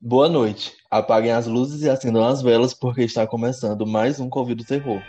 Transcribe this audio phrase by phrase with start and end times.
[0.00, 0.74] Boa noite.
[0.90, 5.02] Apaguem as luzes e acendam as velas porque está começando mais um Covid Terror.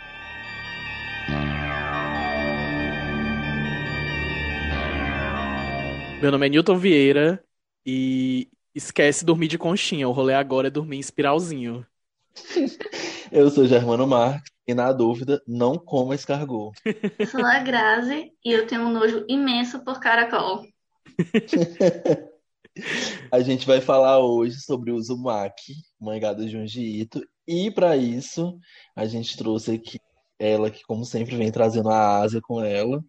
[6.20, 7.42] Meu nome é Newton Vieira
[7.86, 10.08] e esquece dormir de conchinha.
[10.08, 11.86] O rolê agora é dormir em espiralzinho.
[13.32, 16.72] Eu sou Germano Marques e, na dúvida, não coma escargot.
[17.18, 20.62] Eu sou a Grazi e eu tenho um nojo imenso por caracol.
[23.32, 28.58] A gente vai falar hoje sobre o Uzumaki, mangá do Junji Ito, e para isso
[28.96, 29.98] a gente trouxe aqui
[30.38, 33.02] ela que, como sempre, vem trazendo a Ásia com ela.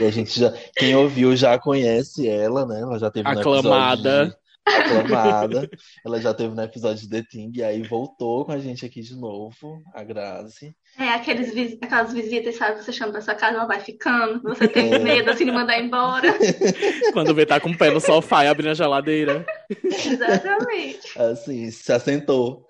[0.00, 2.80] E a gente já, quem ouviu já conhece ela, né?
[2.80, 4.22] Ela já teve no Aclamada.
[4.22, 5.70] episódio de- aclamada.
[6.04, 9.02] Ela já teve no episódio de The Thing e aí voltou com a gente aqui
[9.02, 10.74] de novo, a Grazi.
[10.98, 14.68] É aqueles, aquelas visitas, sabe, que você chama pra sua casa, ela vai ficando, você
[14.68, 14.98] tem É.
[14.98, 16.32] medo assim de mandar embora.
[17.12, 19.44] Quando vê tá com o pé no sofá e abrindo a geladeira.
[19.84, 21.18] Exatamente.
[21.18, 22.66] Assim, se assentou.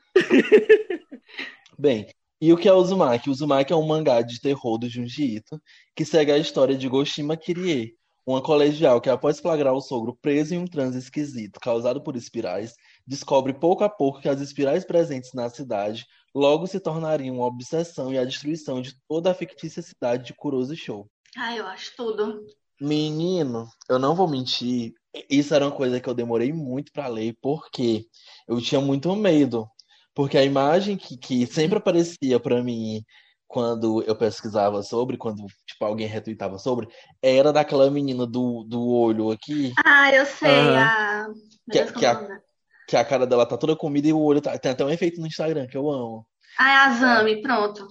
[1.79, 2.07] Bem,
[2.41, 3.29] e o que é o Uzumaki?
[3.29, 5.61] O Uzumaki é um mangá de terror do Junji Ito
[5.95, 7.93] que segue a história de Goshima Kirie,
[8.27, 12.73] uma colegial que, após flagrar o sogro preso em um transe esquisito causado por espirais,
[13.07, 18.13] descobre pouco a pouco que as espirais presentes na cidade logo se tornariam uma obsessão
[18.13, 21.07] e a destruição de toda a fictícia cidade de Kurosu Show.
[21.37, 22.45] Ai, eu acho tudo.
[22.81, 24.93] Menino, eu não vou mentir,
[25.31, 28.07] isso era uma coisa que eu demorei muito pra ler, porque
[28.49, 29.67] eu tinha muito medo.
[30.13, 33.03] Porque a imagem que, que sempre aparecia pra mim
[33.47, 36.89] quando eu pesquisava sobre, quando tipo, alguém retweetava sobre,
[37.23, 40.79] era daquela menina do, do olho aqui, Ah, eu sei, Aham.
[40.87, 41.27] a.
[41.71, 42.44] Que- Deus, que é a- dela?
[42.89, 44.57] Que a cara dela tá toda comida e o olho tá.
[44.59, 46.27] Tem até um efeito no Instagram que eu amo.
[46.59, 47.87] Ah, é a Zami, pronto.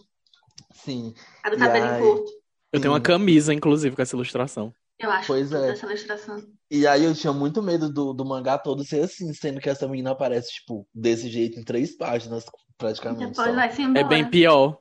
[0.74, 1.14] Sim,
[1.44, 2.32] A do cabelo ai, curto.
[2.72, 4.74] Eu tenho uma camisa, inclusive, com essa ilustração.
[5.00, 5.72] Eu acho Pois é.
[5.72, 6.42] essa ilustração.
[6.70, 9.88] E aí eu tinha muito medo do, do mangá todo ser assim, sendo que essa
[9.88, 12.46] menina aparece, tipo, desse jeito em três páginas,
[12.78, 13.54] praticamente Depois só.
[13.54, 14.08] vai-se É embora.
[14.08, 14.80] bem pior.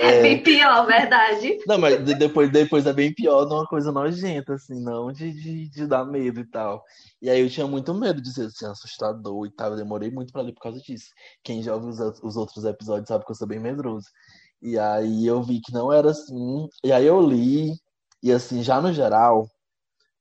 [0.00, 1.56] É bem pior, verdade.
[1.66, 5.68] Não, mas de- depois, depois é bem pior numa coisa nojenta, assim, não de, de,
[5.68, 6.82] de dar medo e tal.
[7.20, 9.72] E aí eu tinha muito medo de ser assim, assustador e tal.
[9.72, 11.10] Eu demorei muito pra ler por causa disso.
[11.44, 14.06] Quem já ouviu os, os outros episódios sabe que eu sou bem medroso.
[14.62, 16.68] E aí eu vi que não era assim.
[16.84, 17.72] E aí eu li,
[18.22, 19.48] e assim, já no geral,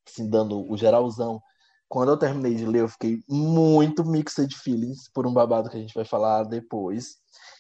[0.08, 1.42] assim, dando o geralzão,
[1.88, 5.80] quando eu terminei de ler, eu fiquei muito mixed feelings por um babado que a
[5.80, 7.18] gente vai falar depois.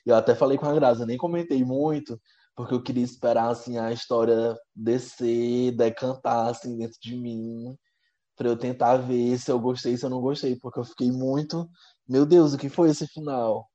[0.09, 2.19] Eu até falei com a Graça, nem comentei muito,
[2.55, 7.77] porque eu queria esperar assim a história descer, decantar assim dentro de mim,
[8.35, 11.69] pra eu tentar ver se eu gostei, se eu não gostei, porque eu fiquei muito,
[12.07, 13.69] meu Deus, o que foi esse final?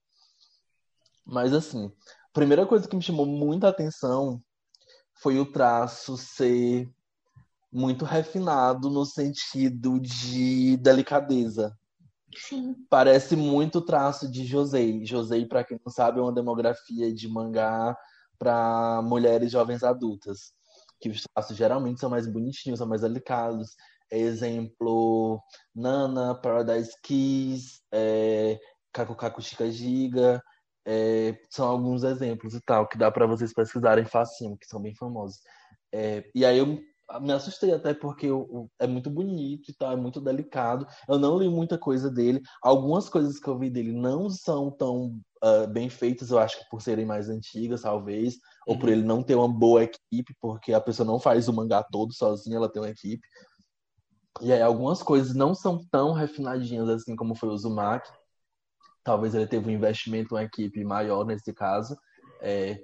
[1.24, 4.42] Mas assim, a primeira coisa que me chamou muita atenção
[5.22, 6.90] foi o traço ser
[7.72, 11.76] muito refinado no sentido de delicadeza.
[12.88, 15.04] Parece muito traço de Josei.
[15.04, 17.96] Josei, para quem não sabe, é uma demografia de mangá
[18.38, 20.52] para mulheres jovens adultas.
[21.00, 23.70] Que os traços geralmente são mais bonitinhos, são mais delicados.
[24.10, 25.40] Exemplo,
[25.74, 28.58] Nana, Paradise Kiss, é,
[28.92, 30.42] Kaku Chika Giga.
[30.86, 34.94] é, são alguns exemplos e tal, que dá para vocês pesquisarem facinho, que são bem
[34.94, 35.40] famosos.
[35.92, 36.78] É, e aí eu
[37.20, 38.28] me assustei até porque
[38.78, 40.86] é muito bonito e tal, é muito delicado.
[41.08, 42.40] Eu não li muita coisa dele.
[42.62, 46.68] Algumas coisas que eu vi dele não são tão ah, bem feitas, eu acho que
[46.70, 48.94] por serem mais antigas, talvez, ou por Uhum.
[48.94, 52.56] ele não ter uma boa equipe, porque a pessoa não faz o mangá todo sozinha,
[52.56, 53.26] ela tem uma equipe.
[54.40, 58.10] E aí algumas coisas não são tão refinadinhas assim como foi o Uzumaki.
[59.04, 61.96] Talvez ele teve um investimento, uma equipe maior nesse caso.
[62.40, 62.80] É,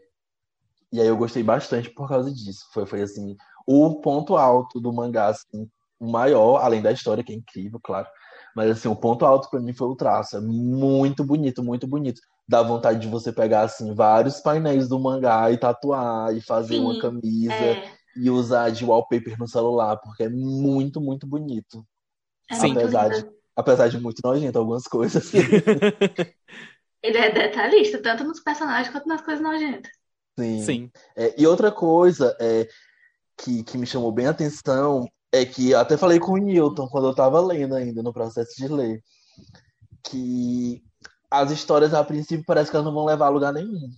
[0.93, 2.67] E aí eu gostei bastante por causa disso.
[2.73, 7.32] Foi, foi assim, o ponto alto do mangá, assim, o maior, além da história, que
[7.32, 8.06] é incrível, claro.
[8.54, 10.37] Mas assim, o ponto alto pra mim foi o traço.
[10.37, 12.21] É muito bonito, muito bonito.
[12.48, 16.81] Dá vontade de você pegar assim vários painéis do mangá e tatuar e fazer Sim,
[16.81, 21.87] uma camisa É, e usar de wallpaper no celular, porque é muito, muito bonito.
[22.50, 22.69] é Sim.
[22.69, 23.27] muito Apesar lindo.
[23.27, 25.31] de, apesar de muito nojento algumas coisas.
[27.03, 29.92] Ele é detalhista, tanto nos personagens quanto nas coisas nojentas.
[30.39, 30.59] Sim.
[30.65, 30.91] Sim.
[31.16, 32.68] É, e outra coisa é,
[33.42, 37.07] que, que me chamou bem a atenção é que até falei com o Newton quando
[37.07, 39.03] eu estava lendo ainda, no processo de ler,
[40.04, 40.83] que
[41.31, 43.91] as histórias a princípio parece que elas não vão levar a lugar nenhum.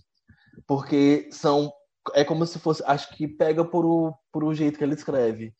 [0.67, 1.71] Porque são.
[2.13, 2.83] É como se fosse.
[2.85, 5.53] Acho que pega por o, por o jeito que ele escreve.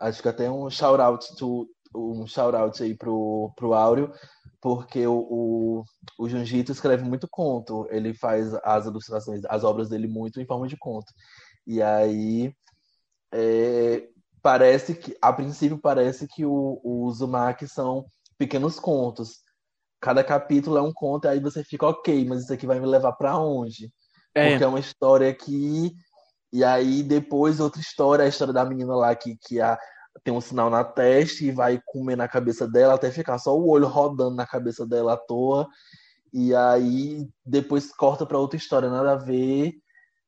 [0.00, 4.12] Acho que até um shout-out to- um shout-out aí pro, pro Áureo,
[4.60, 5.84] porque o, o,
[6.18, 7.86] o Junjito escreve muito conto.
[7.90, 11.12] Ele faz as ilustrações, as obras dele muito em forma de conto.
[11.66, 12.54] E aí
[13.32, 14.08] é,
[14.42, 19.38] parece que, a princípio, parece que o, o Uzumaki são pequenos contos.
[20.00, 22.86] cada capítulo é um conto, e aí você fica, ok, mas isso aqui vai me
[22.86, 23.92] levar pra onde?
[24.34, 24.50] É.
[24.50, 25.92] Porque é uma história aqui,
[26.52, 29.78] e aí depois outra história, a história da menina lá que, que a,
[30.24, 33.68] tem um sinal na testa e vai comer na cabeça dela até ficar só o
[33.68, 35.68] olho rodando na cabeça dela à toa.
[36.32, 39.74] E aí depois corta pra outra história, nada a ver.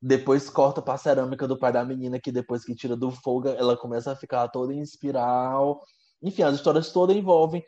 [0.03, 3.77] Depois corta pra cerâmica do pai da menina, que depois que tira do fogo, ela
[3.77, 5.83] começa a ficar toda em espiral.
[6.23, 7.63] Enfim, as histórias todas envolvem.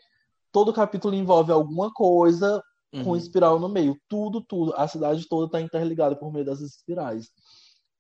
[0.51, 2.63] Todo capítulo envolve alguma coisa
[3.05, 3.17] com Uhum.
[3.17, 3.97] espiral no meio.
[4.09, 4.75] Tudo, tudo.
[4.77, 7.31] A cidade toda está interligada por meio dessas espirais.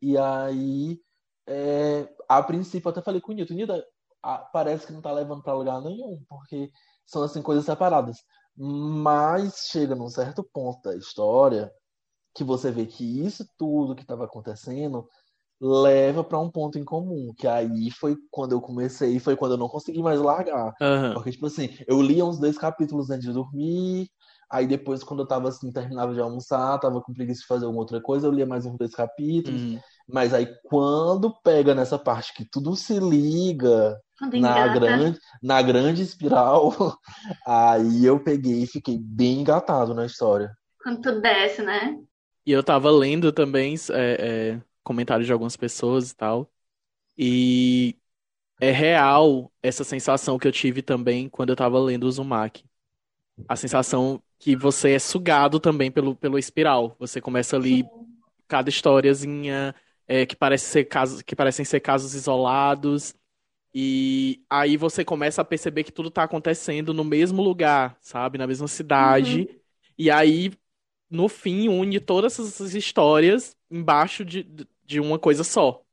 [0.00, 0.98] E aí,
[1.46, 3.82] é, a princípio, eu até falei com o Nilton,
[4.22, 6.70] ah, parece que não tá levando para lugar nenhum, porque
[7.06, 8.18] são assim coisas separadas.
[8.56, 11.72] Mas chega num certo ponto da história
[12.34, 15.06] que você vê que isso tudo que estava acontecendo
[15.60, 19.58] leva para um ponto em comum, que aí foi quando eu comecei, foi quando eu
[19.58, 20.74] não consegui mais largar.
[20.80, 21.14] Aham.
[21.14, 24.08] Porque, tipo assim, eu lia uns dois capítulos antes de dormir,
[24.50, 27.82] aí depois, quando eu tava assim, terminava de almoçar, tava com preguiça de fazer alguma
[27.82, 29.62] outra coisa, eu lia mais uns dois capítulos.
[29.62, 29.78] Uhum.
[30.08, 34.80] Mas aí, quando pega nessa parte que tudo se liga na engata.
[34.80, 36.74] grande, na grande espiral,
[37.46, 40.50] aí eu peguei e fiquei bem engatado na história.
[40.82, 41.96] Quando tu desce, né?
[42.44, 46.52] E eu tava lendo também é, é, comentários de algumas pessoas e tal.
[47.16, 47.96] E
[48.60, 52.64] é real essa sensação que eu tive também quando eu tava lendo o Uzumaki.
[53.48, 56.96] A sensação que você é sugado também pelo, pelo espiral.
[56.98, 57.84] Você começa ali
[58.48, 59.74] cada historiazinha
[60.06, 63.14] é, que parece ser casos, que parecem ser casos isolados.
[63.74, 68.38] E aí você começa a perceber que tudo tá acontecendo no mesmo lugar, sabe?
[68.38, 69.48] Na mesma cidade.
[69.98, 70.52] E aí,
[71.12, 74.44] no fim, une todas essas histórias embaixo de,
[74.84, 75.84] de uma coisa só.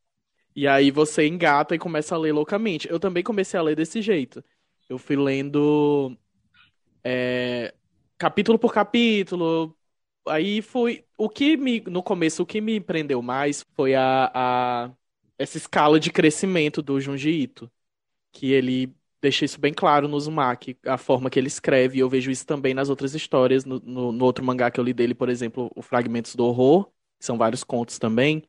[0.56, 2.90] E aí você engata e começa a ler loucamente.
[2.90, 4.44] Eu também comecei a ler desse jeito.
[4.90, 6.18] Eu fui lendo
[7.04, 7.74] é,
[8.18, 9.78] capítulo por capítulo.
[10.28, 11.06] Aí foi.
[11.18, 11.82] O que me.
[11.82, 14.92] No começo, o que me prendeu mais foi a, a
[15.38, 17.72] essa escala de crescimento do Junji Ito.
[18.32, 21.98] Que ele deixa isso bem claro no Uzumaki, a forma que ele escreve.
[21.98, 23.66] E eu vejo isso também nas outras histórias.
[23.66, 26.86] No, no, no outro mangá que eu li dele, por exemplo, o Fragmentos do Horror,
[27.20, 28.44] que são vários contos também.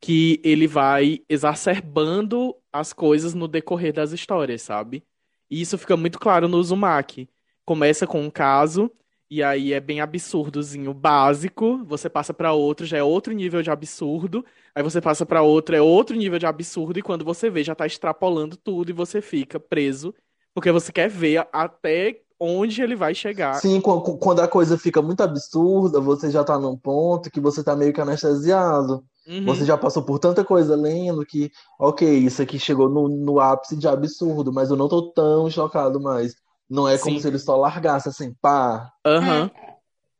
[0.00, 5.04] Que ele vai exacerbando as coisas no decorrer das histórias, sabe?
[5.50, 7.28] E isso fica muito claro no Uzumaki.
[7.64, 8.90] Começa com um caso,
[9.36, 11.84] e aí é bem absurdozinho, básico.
[11.84, 14.44] Você passa pra outro, já é outro nível de absurdo.
[14.74, 16.98] Aí você passa pra outro, é outro nível de absurdo.
[16.98, 20.14] E quando você vê, já tá extrapolando tudo e você fica preso.
[20.52, 23.56] Porque você quer ver até onde ele vai chegar.
[23.60, 27.40] Sim, qu- qu- quando a coisa fica muito absurda, você já tá num ponto que
[27.40, 29.04] você tá meio que anestesiado.
[29.26, 29.46] Uhum.
[29.46, 33.76] Você já passou por tanta coisa lendo que, ok, isso aqui chegou no, no ápice
[33.76, 36.34] de absurdo, mas eu não tô tão chocado mais.
[36.68, 37.20] Não é como Sim.
[37.22, 38.90] se ele só largasse assim, pá.
[39.04, 39.50] Aham.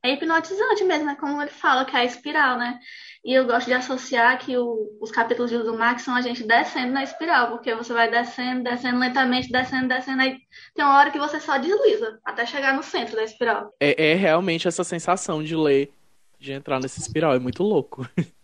[0.03, 2.79] É hipnotizante mesmo, é como ele fala, que é a espiral, né?
[3.25, 6.93] E eu gosto de associar que o- os capítulos de Uzumaki são a gente descendo
[6.93, 10.37] na espiral, porque você vai descendo, descendo lentamente, descendo, descendo, aí
[10.75, 13.73] tem uma hora que você só desliza, até chegar no centro da espiral.
[13.81, 15.91] É, é realmente essa sensação de ler,
[16.39, 17.33] de entrar nesse espiral.
[17.35, 18.07] É muito louco.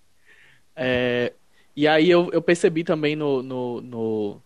[0.74, 1.34] É,
[1.76, 4.42] e aí eu, eu percebi também no, no, no,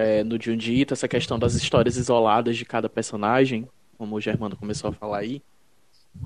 [0.00, 3.68] é, no Junji Ito essa questão das histórias isoladas de cada personagem,
[3.98, 5.42] como o Germano começou a falar aí.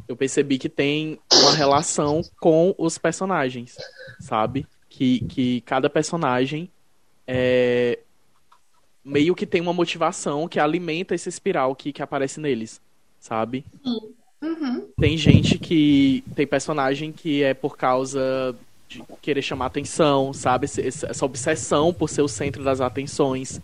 [0.09, 3.77] Eu percebi que tem uma relação com os personagens,
[4.21, 4.67] sabe?
[4.89, 6.71] Que, que cada personagem
[7.27, 7.99] é,
[9.05, 12.81] meio que tem uma motivação que alimenta esse espiral que, que aparece neles,
[13.21, 13.65] sabe?
[13.85, 14.89] Uhum.
[14.99, 16.23] Tem gente que.
[16.35, 18.55] Tem personagem que é por causa
[18.89, 20.67] de querer chamar atenção, sabe?
[20.67, 23.61] Esse- Essa obsessão por ser o centro das atenções.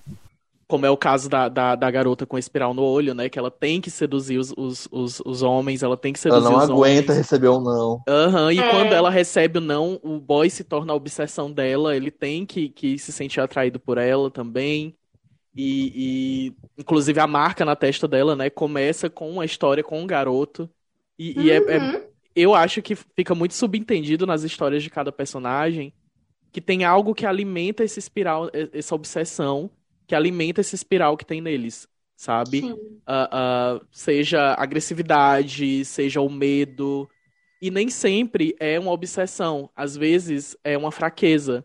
[0.67, 3.29] Como é o caso da, da, da garota com espiral no olho, né?
[3.29, 6.53] Que ela tem que seduzir os, os, os, os homens, ela tem que Ela seduzir
[6.53, 7.19] não os aguenta homens.
[7.19, 8.01] receber um não.
[8.09, 8.71] Aham, e É.
[8.71, 12.69] quando ela recebe o não, o boy se torna a obsessão dela, ele tem que,
[12.69, 14.95] que se sentir atraído por ela também.
[15.57, 20.07] E, e, inclusive a marca na testa dela, né, começa com uma história com um
[20.07, 20.71] garoto.
[21.19, 22.01] E, e é- é, Uhum.
[22.35, 25.93] Eu acho que fica muito subentendido nas histórias de cada personagem
[26.53, 29.71] que tem algo que alimenta esse espiral, essa obsessão,
[30.07, 32.73] que alimenta esse espiral que tem neles, sabe?
[33.07, 33.29] Ah,
[33.79, 37.09] ah, seja agressividade, seja o medo.
[37.61, 39.71] E nem sempre é uma obsessão.
[39.77, 41.65] Às vezes é uma fraqueza.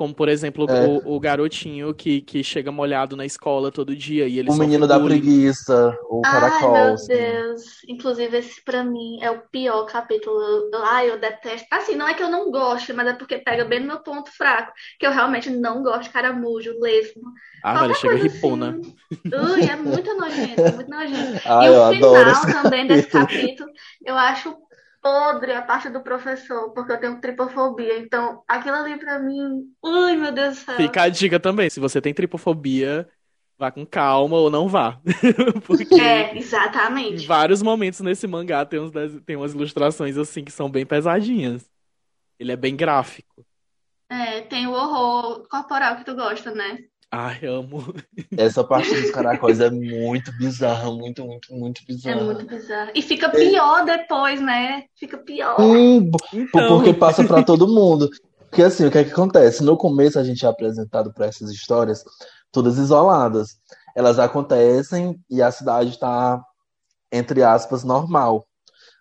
[0.00, 0.86] Como, por exemplo, É.
[0.86, 4.86] o, o garotinho que, que chega molhado na escola todo dia e ele O menino
[4.86, 5.20] da bullying.
[5.20, 6.72] preguiça, o Ai, caracol.
[6.72, 7.08] meu assim.
[7.08, 7.84] Deus.
[7.86, 10.40] Inclusive, esse pra mim é o pior capítulo.
[10.84, 11.66] Ai, eu detesto.
[11.70, 14.30] Assim, não é que eu não goste, mas é porque pega bem no meu ponto
[14.34, 14.72] fraco.
[14.98, 17.20] Que eu realmente não gosto de caramujo, lesmo.
[17.62, 18.70] Ah, velho, Qualquer chega coisa ripona.
[18.80, 18.96] assim.
[19.54, 21.40] Ui, é muito nojento, muito nojento.
[21.44, 23.68] Ah, e o final também desse capítulo,
[24.02, 24.56] eu acho
[25.00, 27.98] podre a parte do professor, porque eu tenho tripofobia.
[27.98, 29.72] Então, aquilo ali pra mim.
[29.82, 30.76] Ui, meu Deus do céu.
[30.76, 33.08] Fica a dica também, se você tem tripofobia,
[33.58, 35.00] vá com calma ou não vá.
[35.66, 37.26] Porque É, em exatamente.
[37.26, 38.90] vários momentos nesse mangá tem, uns,
[39.24, 41.68] tem umas ilustrações assim que são bem pesadinhas.
[42.38, 43.44] Ele é bem gráfico.
[44.08, 46.78] É, tem o horror corporal que tu gosta, né?
[47.12, 47.92] Ai, amo.
[48.36, 52.24] Essa parte dos caracóis é muito bizarra, muito, muito, muito É bizarra.
[52.24, 52.90] muito bizarro.
[52.94, 54.84] E fica pior depois, né?
[54.96, 55.60] Fica pior.
[55.60, 58.08] Hum, Então, porque passa pra todo mundo.
[58.48, 59.62] Porque assim, o que é que acontece?
[59.64, 62.04] No começo a gente é apresentado para essas histórias
[62.52, 63.56] todas isoladas.
[63.96, 66.40] Elas acontecem e a cidade tá,
[67.12, 68.46] entre aspas, normal.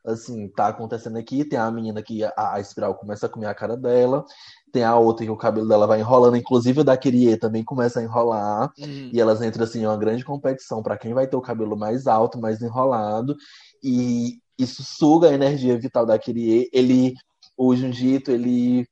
[0.06, 3.53] Assim, tá acontecendo aqui, tem a menina que a, a espiral começa a comer a
[3.56, 4.25] cara dela,
[4.72, 8.00] tem a outra que o cabelo dela vai enrolando, inclusive a da Kyrie também começa
[8.00, 8.72] a enrolar.
[8.77, 11.77] hum, E elas entram assim em uma grande competição para quem vai ter o cabelo
[11.77, 13.36] mais alto, mais enrolado,
[13.84, 16.70] e isso suga a energia vital da Kyrie.
[16.74, 17.13] Ele,
[17.58, 18.86] o Jundito, ele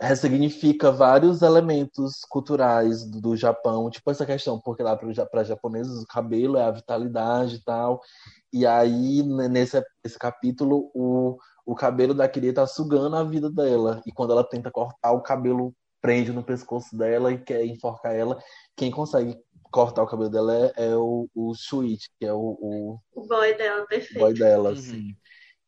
[0.00, 6.06] ressignifica vários elementos culturais do, do Japão, tipo essa questão, porque lá para japoneses o
[6.06, 8.00] cabelo é a vitalidade e tal.
[8.52, 13.50] E aí né, nesse esse capítulo o o cabelo da Kyrie tá sugando a vida
[13.50, 14.02] dela.
[14.06, 18.38] E quando ela tenta cortar, o cabelo prende no pescoço dela e quer enforcar ela.
[18.76, 19.38] Quem consegue
[19.72, 23.54] cortar o cabelo dela é, é o, o Shuichi, que é o, o O boy
[23.56, 24.34] dela, boy perfeito.
[24.34, 24.72] dela, Uhum.
[24.72, 25.16] assim.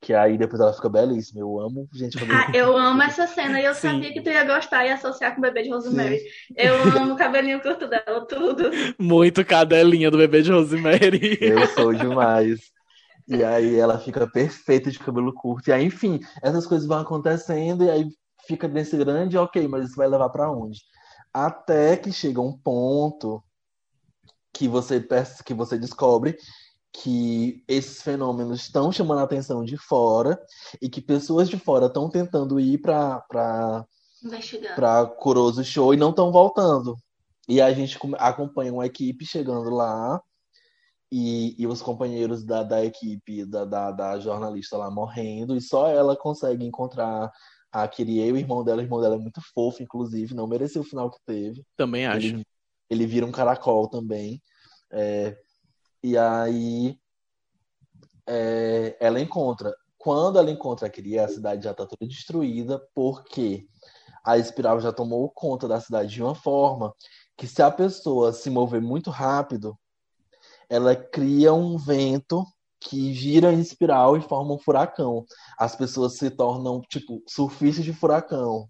[0.00, 1.41] Que aí depois ela fica belíssima.
[1.41, 3.88] Eu amo, gente, cabelo Ah, eu amo essa cena e eu Sim.
[3.88, 6.21] sabia que tu ia gostar e associar com o bebê de Rosemary.
[6.55, 8.71] Eu amo o cabelinho curto dela, tudo.
[8.99, 11.38] muito cadelinha do bebê de Rosemary.
[11.41, 12.61] Eu sou demais.
[13.26, 15.69] E aí ela fica perfeita de cabelo curto.
[15.69, 18.07] E aí, enfim, essas coisas vão acontecendo e aí
[18.47, 20.79] fica nesse grande, ok, mas isso vai levar pra onde?
[21.35, 23.43] Até que chega um ponto
[24.53, 25.05] que você
[25.45, 26.37] que você descobre
[27.03, 30.41] que esses fenômenos estão chamando a atenção de fora
[30.81, 33.23] e que pessoas de fora estão tentando ir para
[34.75, 36.97] para Kuroso Show e não estão voltando.
[37.49, 40.21] E a gente acompanha uma equipe chegando lá
[41.12, 45.88] e, e os companheiros da, da equipe, da, da, da jornalista lá morrendo, e só
[45.88, 47.31] ela consegue encontrar
[47.71, 48.81] a Kyrie, o irmão dela.
[48.81, 51.62] O irmão dela é muito fofo, inclusive, não mereceu o final que teve.
[51.76, 52.26] Também acho.
[52.26, 52.47] Ele,
[52.88, 54.43] ele vira um caracol também.
[54.91, 55.37] É,
[56.07, 56.97] e aí
[58.29, 59.75] é, ela encontra.
[59.99, 63.67] Quando ela encontra a Kyrie, a cidade já está toda destruída, porque
[64.25, 66.95] a espiral já tomou conta da cidade de uma forma
[67.37, 69.77] que se a pessoa se mover muito rápido,
[70.71, 72.47] ela cria um vento
[72.79, 75.27] que gira em espiral e forma um furacão.
[75.59, 78.69] As pessoas se tornam, tipo, surfistas de furacão.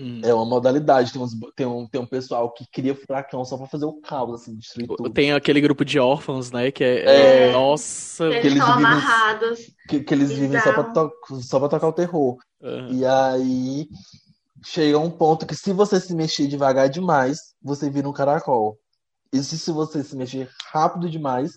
[0.00, 0.20] Hum.
[0.22, 1.12] É uma modalidade.
[1.12, 4.40] Tem, uns, tem, um, tem um pessoal que cria furacão só pra fazer o caos,
[4.42, 5.10] assim, destruir tudo.
[5.10, 6.70] Tem aquele grupo de órfãos, né?
[6.70, 7.48] Que é.
[7.48, 7.52] É.
[7.52, 8.24] Nossa.
[8.26, 9.58] Eles eles estão vivem- amarrados.
[9.88, 11.10] Que, que eles vivem só pra, to
[11.42, 12.36] só pra tocar o terror.
[12.62, 12.88] Aham.
[12.92, 13.88] E aí
[14.64, 18.78] chega um ponto que se você se mexer devagar demais, você vira um caracol.
[19.32, 21.52] E se, se você se mexer rápido demais,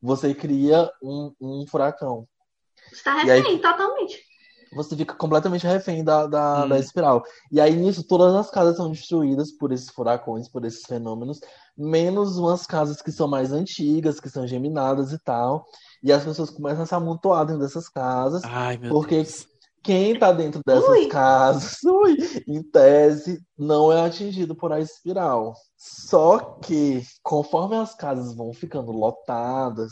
[0.00, 2.26] você cria um, um furacão.
[2.92, 4.20] Está E aí- refém, totalmente.
[4.74, 6.68] Você fica completamente refém da, da, Hum.
[6.68, 7.22] da espiral.
[7.50, 11.40] E aí, nisso, todas as casas são destruídas por esses furacões, por esses fenômenos,
[11.76, 15.64] menos umas casas que são mais antigas, que são geminadas e tal.
[16.02, 18.42] E as pessoas começam a se amontoar dentro dessas casas.
[18.44, 19.46] Ai, meu Porque- Deus.
[19.82, 21.06] Quem tá dentro dessas Ui.
[21.08, 22.16] casas, ui,
[22.48, 25.52] em tese, não é atingido por a espiral.
[25.76, 29.90] Só que, conforme as casas vão ficando lotadas,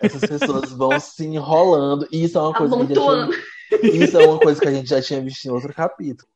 [0.00, 2.06] essas pessoas vão se enrolando.
[2.10, 4.68] E isso é uma coisa que a gente já tinha, isso é uma coisa que
[4.68, 6.28] a gente já tinha visto em outro capítulo.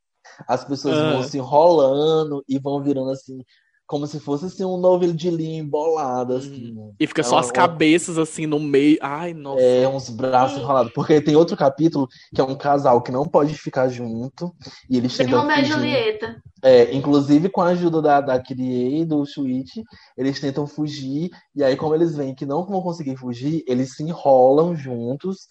[0.46, 1.12] As pessoas Ah.
[1.12, 3.44] vão se enrolando e vão virando assim,
[3.86, 6.74] como se fosse assim, um novilho de linha embolado, assim.
[6.98, 8.96] E fica É só as uma- cabeças assim no meio.
[9.02, 9.60] Ai, nossa.
[9.62, 10.92] É, uns braços enrolados.
[10.94, 14.50] Porque tem outro capítulo que é um casal que não pode ficar junto.
[14.88, 15.72] E eles tentam Romeu e fugir.
[15.74, 16.42] Julieta.
[16.64, 19.82] É, inclusive com a ajuda da, da Kyrie e do Shuichi,
[20.16, 21.28] eles tentam fugir.
[21.54, 25.48] E aí, como eles veem que não vão conseguir fugir, eles se enrolam juntos.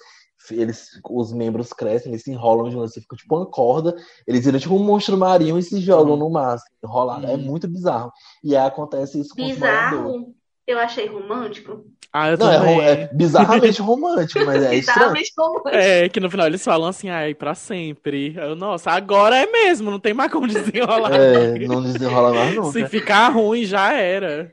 [0.50, 3.96] Eles, os membros crescem, eles se enrolam juntos, assim, fica tipo uma corda.
[4.28, 7.28] Eles viram tipo um monstro marinho e se jogam no mar, assim, enrolado.
[7.28, 8.12] É muito bizarro.
[8.44, 9.44] E aí acontece isso com.
[9.46, 10.34] Bizarro.
[10.68, 11.86] eu achei romântico.
[12.14, 12.76] Ah, eu Não, é, também.
[12.76, 15.00] ro- é bizarramente romântico, mas é estranho.
[15.14, 15.70] Bizarramente romântico.
[15.70, 18.36] É, que no final eles falam assim, ai, pra sempre.
[18.36, 21.14] Eu, nossa, agora é mesmo, não tem mais como desenrolar.
[21.14, 22.72] É, não desenrola mais nunca.
[22.74, 24.52] Se ficar ruim, já era.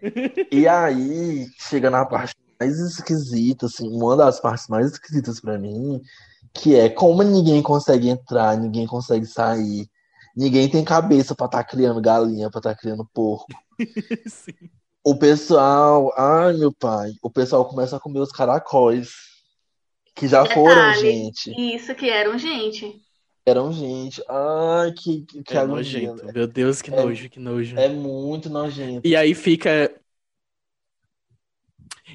[0.52, 6.00] E aí, chega na parte mais esquisita, assim, uma das partes mais esquisitas pra mim,
[6.52, 9.88] que é como ninguém consegue entrar, ninguém consegue sair,
[10.36, 13.46] ninguém tem cabeça pra estar criando galinha, pra estar criando porco.
[14.26, 14.52] Sim.
[15.04, 19.10] O pessoal, ai meu pai, o pessoal começa a comer os caracóis,
[20.14, 23.00] que já foram Detalhe, gente, Isso que eram gente.
[23.46, 24.20] eram gente.
[24.28, 26.26] Ai, que, que, É agonia, nojento.
[26.26, 26.32] né?
[26.34, 27.78] Meu Deus, que É- nojo, que nojo.
[27.78, 29.06] É muito nojento.
[29.06, 29.94] E aí fica.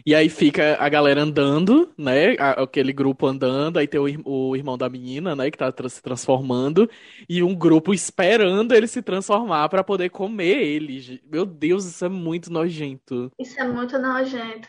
[0.05, 2.35] E aí fica a galera andando, né?
[2.39, 5.49] Aquele grupo andando, aí tem o, o irmão da menina, né?
[5.49, 6.89] Que tá se transformando,
[7.29, 11.21] e um grupo esperando ele se transformar pra poder comer ele.
[11.31, 13.31] Meu Deus, isso é muito nojento.
[13.39, 14.67] Isso é muito nojento.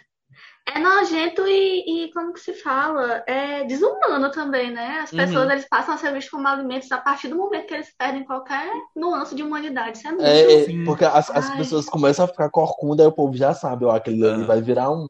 [0.67, 3.23] É nojento e, e como que se fala?
[3.26, 5.00] É desumano também, né?
[5.03, 5.53] As pessoas Uhum.
[5.53, 8.71] eles passam a ser vistos como alimentos a partir do momento que eles perdem qualquer
[8.97, 9.99] nuance de humanidade.
[9.99, 10.25] Isso é muito.
[10.25, 10.85] É, é, Sim.
[10.85, 14.26] porque as, as pessoas começam a ficar corcunda, aí o povo já sabe, ó, aquele
[14.26, 14.47] ali Ah.
[14.47, 15.07] vai virar um.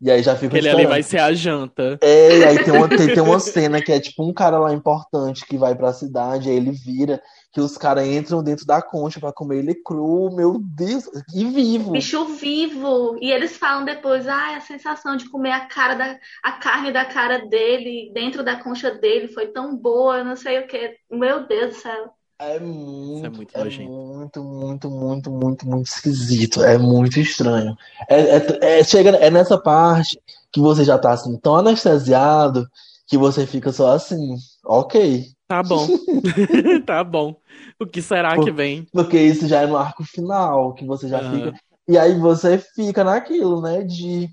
[0.00, 1.98] E aí já fica Aquele ali vai ser a janta.
[2.00, 4.72] É, e aí tem uma, tem, tem uma cena que é tipo um cara lá
[4.72, 7.20] importante que vai pra cidade, aí ele vira,
[7.52, 11.92] que os caras entram dentro da concha pra comer ele cru, meu Deus, e vivo.
[11.92, 13.18] Bicho vivo.
[13.20, 17.04] E eles falam depois, ah, a sensação de comer a cara da, a carne da
[17.04, 20.96] cara dele dentro da concha dele foi tão boa, não sei o quê.
[21.10, 22.17] Meu Deus do céu.
[22.40, 26.62] É muito, é muito é muito, muito, muito, muito, muito esquisito.
[26.62, 27.76] É muito estranho.
[28.08, 30.20] É, é, é- chega, é nessa parte
[30.52, 32.66] que você já tá assim, tão anestesiado
[33.08, 35.26] que você fica só assim, ok.
[35.48, 35.88] Tá bom.
[36.86, 37.40] Tá bom.
[37.78, 38.44] O que será Pô.
[38.44, 38.86] que vem?
[38.92, 41.46] Porque isso já é no arco final, que você já Aham.
[41.46, 41.60] fica.
[41.88, 43.82] E aí você fica naquilo, né?
[43.82, 44.28] De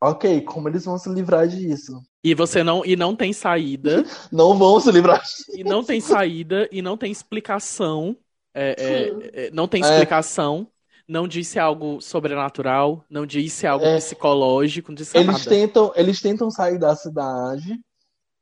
[0.00, 2.00] ok, como eles vão se livrar disso?
[2.24, 4.02] E você não e não tem saída.
[4.32, 5.44] Não vão se livrar disso.
[5.54, 8.16] E não tem saída e não tem explicação.
[8.54, 9.86] É, é, é, não tem É.
[9.86, 10.66] explicação.
[11.06, 13.04] Não disse algo sobrenatural.
[13.10, 13.96] Não disse algo É.
[13.96, 14.90] psicológico.
[14.90, 15.44] Não disse Eles nada.
[15.50, 17.78] tentam, eles tentam sair da cidade.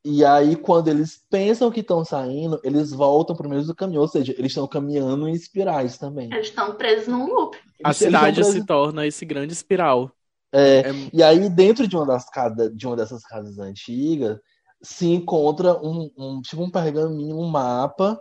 [0.05, 4.01] E aí, quando eles pensam que estão saindo, eles voltam pro mesmo caminho.
[4.01, 6.29] Ou seja, eles estão caminhando em espirais também.
[6.33, 7.57] Eles estão presos num loop.
[7.85, 10.11] A Eles- eles cidade estão se presos- torna esse grande espiral.
[10.53, 14.39] É, É, E aí, dentro de uma das casas, de uma dessas casas antigas,
[14.83, 18.21] se encontra um, um- tipo um pergaminho, um mapa,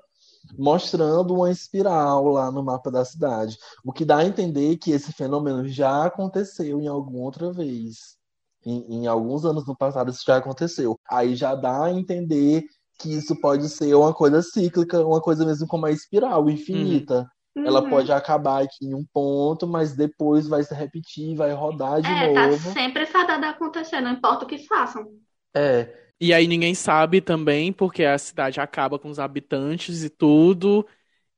[0.58, 3.58] mostrando uma espiral lá no mapa da cidade.
[3.86, 8.18] O que dá a entender que esse fenômeno já aconteceu em alguma outra vez.
[8.66, 11.00] Em, em alguns anos no passado, isso já aconteceu.
[11.10, 12.64] Aí já dá a entender
[13.00, 17.16] que isso pode ser uma coisa cíclica, uma coisa mesmo como a espiral infinita.
[17.22, 17.90] Ela Uhum.
[17.90, 22.28] pode acabar aqui em um ponto, mas depois vai se repetir, vai rodar de É,
[22.30, 22.74] tá novo.
[22.74, 25.20] sempre fadada a acontecer, não importa o que façam.
[25.56, 30.88] É, E aí ninguém sabe também, porque a cidade acaba com os habitantes e tudo.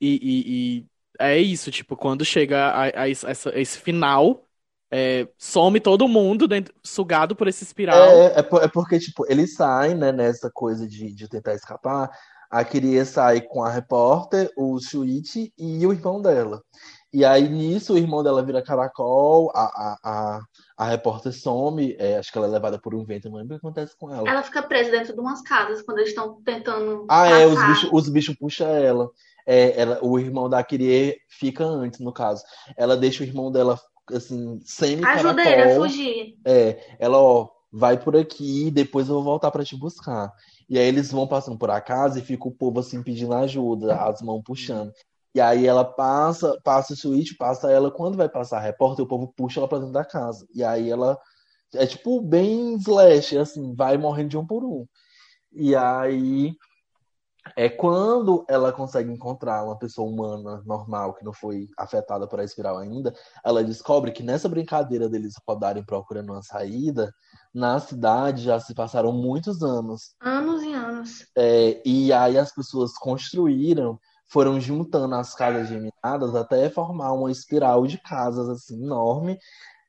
[0.01, 0.87] E, e- e
[1.19, 4.47] é isso, tipo, quando chega a, a esse, essa- esse final,
[4.91, 8.29] é, some todo mundo dentro, sugado por esse espiral.
[8.33, 12.09] é, é, por- é porque, tipo, ele sai, né, nessa coisa de, de tentar escapar.
[12.53, 16.61] A Kyrie sai com a repórter, o Shuichi e o irmão dela.
[17.11, 20.41] E aí, nisso, o irmão dela vira caracol, a, a, a,
[20.77, 23.59] a repórter some, é, acho que ela é levada por um vento, não lembro o
[23.59, 24.29] que acontece com ela.
[24.29, 27.67] Ela fica presa dentro de umas casas quando eles estão tentando Ah, é, os passar.
[27.69, 29.09] bichos, os bichos puxam ela.
[29.47, 29.99] É, ela.
[30.03, 32.43] O irmão da Kyrie fica antes, no caso.
[32.77, 33.79] Ela deixa o irmão dela,
[34.11, 34.59] assim,
[35.03, 36.37] Ajuda ele a fugir.
[36.45, 40.31] É, ela, ó, vai por aqui, depois eu vou voltar pra te buscar.
[40.69, 43.95] E aí eles vão passando por a casa e fica o povo assim pedindo ajuda,
[43.95, 44.91] as mãos puxando.
[45.35, 49.07] E aí ela passa, passa o switch, passa ela, quando vai passar a repórter, o
[49.07, 50.47] povo puxa ela pra dentro da casa.
[50.53, 51.17] E aí ela
[51.73, 54.85] é tipo bem slash, assim, vai morrendo de um por um.
[55.51, 56.55] E aí
[57.57, 62.43] é quando ela consegue encontrar uma pessoa humana normal que não foi afetada por a
[62.43, 67.13] espiral ainda, ela descobre que nessa brincadeira deles rodarem procurando uma saída,
[67.53, 70.15] na cidade já se passaram muitos anos.
[70.19, 71.27] Anos e anos.
[71.37, 77.85] É, e aí as pessoas construíram, foram juntando as casas geminadas até formar uma espiral
[77.85, 79.37] de casas assim enorme.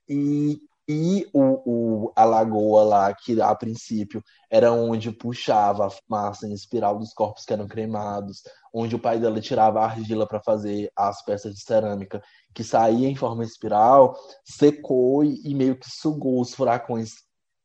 [0.07, 6.47] E, e o, o, a lagoa lá, que a princípio era onde puxava a fumaça
[6.47, 10.43] em espiral dos corpos que eram cremados, onde o pai dela tirava a argila para
[10.43, 12.23] fazer as peças de cerâmica,
[12.53, 17.15] que saía em forma espiral, secou e, e meio que sugou os furacões,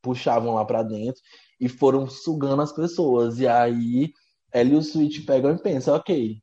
[0.02, 1.20] puxavam lá para dentro
[1.60, 3.38] e foram sugando as pessoas.
[3.38, 4.12] E aí
[4.52, 6.42] ela e o Switch pegam e pensam, ok,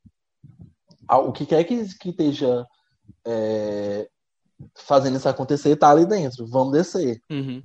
[1.08, 2.66] o que quer que, que esteja
[3.26, 4.08] é,
[4.74, 6.46] fazendo isso acontecer tá ali dentro.
[6.46, 7.20] Vamos descer.
[7.30, 7.62] Uhum.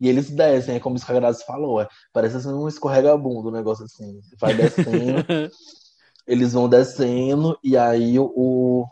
[0.00, 3.84] E eles descem, é como o Grazi falou, é, parece assim um escorregabundo, um negócio
[3.84, 4.20] assim.
[4.40, 5.24] Vai descendo,
[6.26, 8.84] eles vão descendo, e aí o,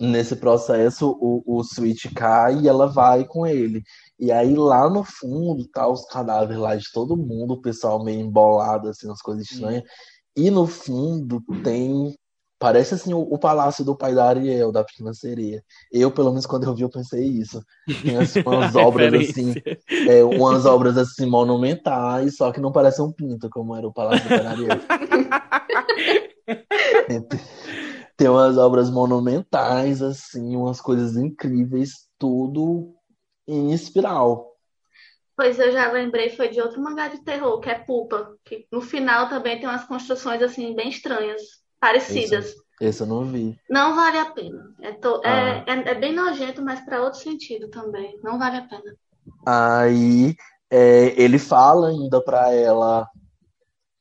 [0.00, 3.82] nesse processo o, o Switch cai e ela vai com ele.
[4.18, 8.20] E aí lá no fundo tá os cadáveres lá de todo mundo, o pessoal meio
[8.20, 9.82] embolado, assim, umas coisas estranhas.
[10.36, 12.14] E no fundo tem
[12.58, 15.62] Parece assim o, o, palácio do pai da Ariel, da Pequena Sereia.
[15.92, 17.62] Eu, pelo menos, quando eu vi, eu pensei isso.
[18.02, 19.52] Tem assim, umas obras assim,
[20.08, 24.24] é, umas obras assim monumentais, só que não parece um pinto, como era o palácio
[24.24, 24.80] do pai da Ariel.
[28.16, 32.94] tem, umas obras monumentais, assim, umas coisas incríveis, tudo
[33.46, 34.56] em espiral.
[35.36, 38.80] Pois eu já lembrei, foi de outro mangá de terror, que é Pupa, que no
[38.80, 41.42] final também tem umas construções assim bem estranhas
[41.78, 42.46] parecidas.
[42.46, 43.58] Esse, esse eu não vi.
[43.68, 44.74] Não vale a pena.
[44.80, 45.64] É, to, é, ah.
[45.66, 48.18] é, é, é, bem nojento, mas para outro sentido também.
[48.22, 48.96] Não vale a pena.
[49.44, 50.34] Aí
[50.70, 53.06] é, ele fala ainda para ela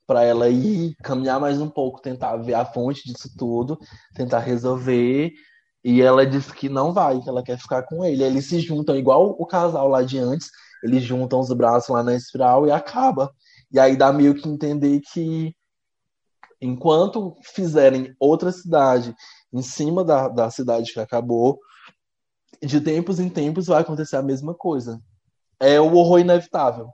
[0.08, 3.78] para ela ir caminhar mais um pouco, tentar ver a fonte disso tudo,
[4.14, 5.32] tentar resolver.
[5.84, 8.24] E ela diz que não vai, que ela quer ficar com ele.
[8.24, 10.50] Eles se juntam igual o casal lá de antes,
[10.84, 13.32] eles juntam os braços lá na espiral e acaba.
[13.72, 15.56] E aí dá meio que entender que
[16.62, 19.16] enquanto fizerem outra cidade
[19.54, 21.60] em cima da, da cidade que acabou,
[22.62, 25.00] de tempos em tempos vai acontecer a mesma coisa.
[25.60, 26.90] É o horror inevitável.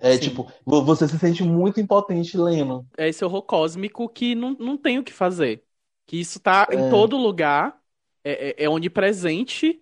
[0.00, 0.20] É Sim.
[0.20, 2.86] tipo, você se sente muito impotente lendo.
[2.96, 5.62] É esse horror cósmico que não, não tem o que fazer.
[6.06, 6.74] Que isso tá é.
[6.74, 7.78] em todo lugar,
[8.24, 9.80] é, é, é onipresente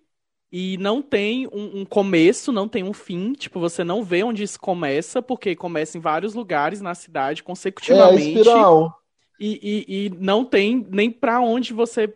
[0.51, 3.33] e não tem um, um, começo, não tem um fim.
[3.33, 8.23] Tipo, você não vê onde isso começa, porque começa em vários lugares na cidade consecutivamente.
[8.23, 8.99] É a espiral.
[9.39, 12.13] E, e, e não tem nem para onde você.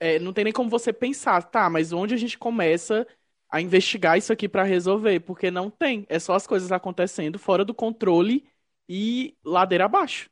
[0.00, 3.06] É, não tem nem como você pensar, tá, mas onde a gente começa
[3.50, 5.20] a investigar isso aqui para resolver?
[5.20, 6.06] Porque não tem.
[6.08, 8.46] É só as coisas acontecendo fora do controle
[8.88, 10.30] e ladeira abaixo.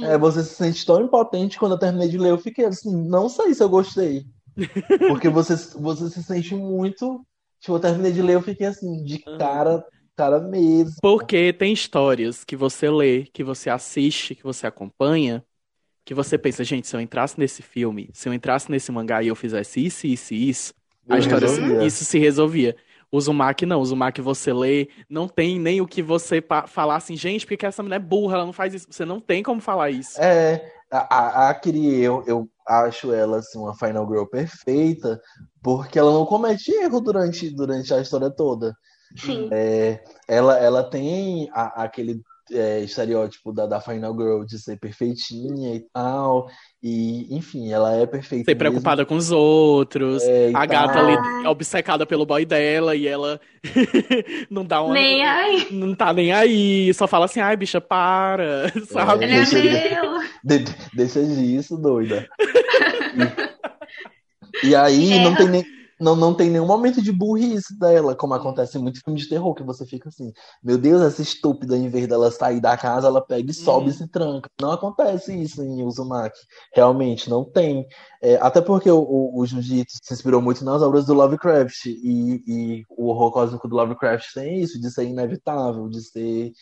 [0.00, 3.28] É, você se sente tão impotente quando eu terminei de ler, eu fiquei assim, não
[3.28, 4.24] sei se eu gostei.
[5.08, 7.24] Porque você, você se sente muito.
[7.60, 9.84] Tipo, eu terminei de ler, eu fiquei assim, de cara,
[10.16, 10.96] cara mesmo.
[11.02, 15.44] Porque tem histórias que você lê, que você assiste, que você acompanha,
[16.04, 19.28] que você pensa, gente, se eu entrasse nesse filme, se eu entrasse nesse mangá e
[19.28, 20.74] eu fizesse isso, isso e isso,
[21.10, 21.84] a história, resolvia.
[21.84, 22.76] isso se resolvia.
[23.12, 27.16] O Uzumaki não, o Uzumaki você lê, não tem nem o que você falar assim,
[27.16, 28.86] gente, porque essa mulher é burra, ela não faz isso.
[28.88, 30.20] Você não tem como falar isso.
[30.20, 35.20] É, a, a Kiri, eu, eu acho ela assim, uma Final Girl perfeita,
[35.62, 38.76] porque ela não comete erro durante, durante a história toda.
[39.16, 39.48] Sim.
[39.52, 45.74] É, ela, ela tem a, aquele é, estereótipo da, da Final Girl de ser perfeitinha
[45.74, 46.48] e tal.
[46.82, 48.50] E, enfim, ela é perfeita.
[48.50, 50.22] Ser preocupada com os outros.
[50.22, 53.40] É, a gata ali obcecada pelo boy dela e ela
[54.50, 54.94] não dá uma.
[54.94, 55.68] Nem aí.
[55.70, 56.92] Não tá nem aí.
[56.94, 58.72] Só fala assim, ai, bicha, para.
[58.86, 59.24] Sabe?
[59.24, 60.00] É, deixa, é
[60.42, 62.28] de, deixa disso, doida.
[64.62, 65.22] E, e aí é.
[65.22, 69.02] não tem nem não, não tem nenhum momento de burrice dela, como acontece em muitos
[69.02, 70.32] filmes de terror, que você fica assim,
[70.62, 73.90] meu Deus, essa estúpida, em vez dela sair da casa, ela pega e sobe uhum.
[73.90, 74.48] e se tranca.
[74.60, 76.38] Não acontece isso em Uzumaki.
[76.74, 77.86] Realmente, não tem.
[78.22, 82.42] É, até porque o, o, o Jiu-Jitsu se inspirou muito nas obras do Lovecraft, e,
[82.46, 86.52] e o horror cósmico do Lovecraft tem isso, de ser inevitável, de ser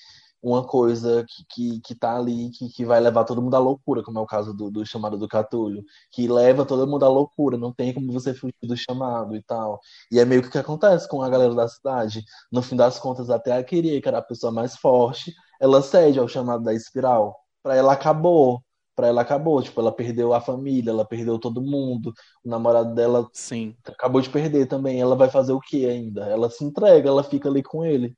[0.42, 4.02] uma coisa que, que, que tá ali, que, que vai levar todo mundo à loucura,
[4.02, 7.58] como é o caso do, do chamado do Catulho, que leva todo mundo à loucura,
[7.58, 9.80] não tem como você fugir do chamado e tal.
[10.12, 12.22] E é meio que o que acontece com a galera da cidade.
[12.52, 16.18] No fim das contas, até a Kirie, que era a pessoa mais forte, ela cede
[16.18, 17.36] ao chamado da espiral.
[17.62, 18.62] Pra ela acabou.
[18.94, 19.62] Pra ela acabou.
[19.62, 22.12] Tipo, ela perdeu a família, ela perdeu todo mundo.
[22.44, 23.76] O namorado dela Sim.
[23.86, 25.00] acabou de perder também.
[25.00, 26.26] Ela vai fazer o que ainda?
[26.26, 28.16] Ela se entrega, ela fica ali com ele.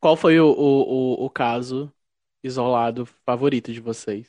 [0.00, 1.92] Qual foi o, o, o, caso
[2.42, 4.28] isolado favorito de vocês?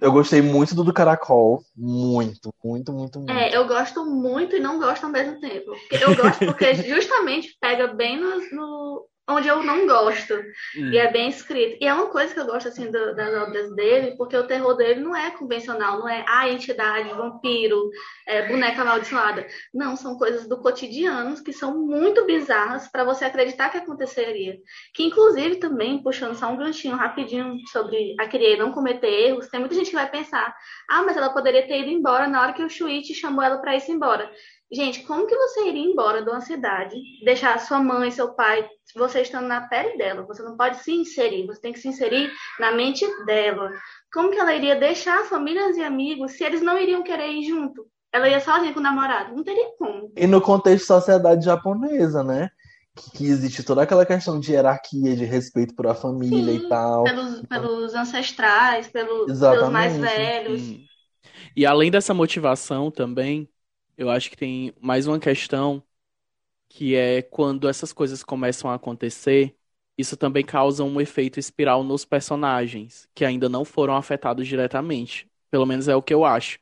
[0.00, 1.64] Eu gostei muito do do Caracol.
[1.76, 3.32] Muito, muito, muito, muito.
[3.32, 5.72] É, eu gosto muito e não gosto ao mesmo tempo.
[5.90, 10.34] Eu gosto porque justamente pega bem no, no, onde eu não gosto.
[10.76, 10.90] Hum.
[10.92, 11.78] E é bem escrito.
[11.80, 14.74] E é uma coisa que eu gosto, assim, do, das obras dele, porque o terror
[14.74, 17.90] dele não é convencional, não é a ah, entidade, vampiro,
[18.26, 19.46] é, boneca amaldiçoada.
[19.72, 24.56] Não, são coisas do cotidiano que são muito bizarras para você acreditar que aconteceria.
[24.94, 29.60] Que, inclusive, também, puxando só um ganchinho rapidinho sobre a querer não cometer erros, tem
[29.60, 30.54] muita gente que vai pensar,
[30.88, 33.76] ah, mas ela poderia ter ido embora na hora que o Shuichi chamou ela para
[33.76, 34.30] ir embora.
[34.72, 39.22] Gente, como que você iria embora de uma cidade, deixar sua mãe, seu pai, você
[39.22, 40.22] estando na pele dela?
[40.22, 43.70] Você não pode se inserir, você tem que se inserir na mente dela.
[44.12, 47.86] Como que ela iria deixar famílias e amigos se eles não iriam querer ir junto?
[48.12, 49.34] ela ia sozinha com o namorado.
[49.34, 50.12] Não teria como.
[50.16, 52.50] E no contexto de sociedade japonesa, né?
[52.96, 56.68] Que, que existe toda aquela questão de hierarquia, de respeito por a família Sim, e
[56.68, 57.04] tal.
[57.04, 60.60] Pelos, pelos ancestrais, pelo, pelos mais velhos.
[60.62, 60.84] Hum.
[61.56, 63.48] E além dessa motivação também,
[63.96, 65.82] eu acho que tem mais uma questão
[66.70, 69.56] que é quando essas coisas começam a acontecer,
[69.98, 75.28] isso também causa um efeito espiral nos personagens, que ainda não foram afetados diretamente.
[75.50, 76.60] Pelo menos é o que eu acho.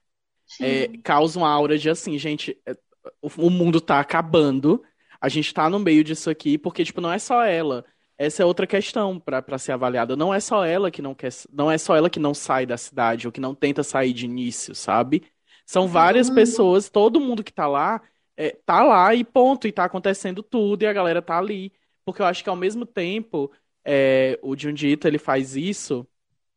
[0.61, 2.75] É, causa uma aura de assim, gente, é,
[3.21, 4.83] o, mundo tá acabando,
[5.21, 7.85] a gente tá no meio disso aqui, porque, tipo, não é só ela.
[8.17, 10.17] Essa é outra questão pra ser avaliada.
[10.17, 12.79] Não é só ela que não quer, não é só ela que não sai da
[12.79, 15.23] cidade ou que não tenta sair de início, sabe?
[15.67, 16.35] São várias mundo.
[16.35, 18.01] pessoas, todo mundo que tá lá,
[18.39, 21.73] é, tá lá e ponto, e tá acontecendo tudo, e a galera tá ali.
[22.07, 23.53] Porque eu acho que ao mesmo tempo,
[23.85, 26.09] é, o Junji Ito, ele faz isso,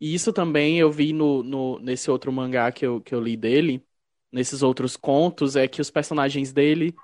[0.01, 3.37] e isso também eu vi no, no- nesse outro mangá que eu, que eu li
[3.37, 3.85] dele,
[4.31, 6.99] nesses outros contos, é que os personagens dele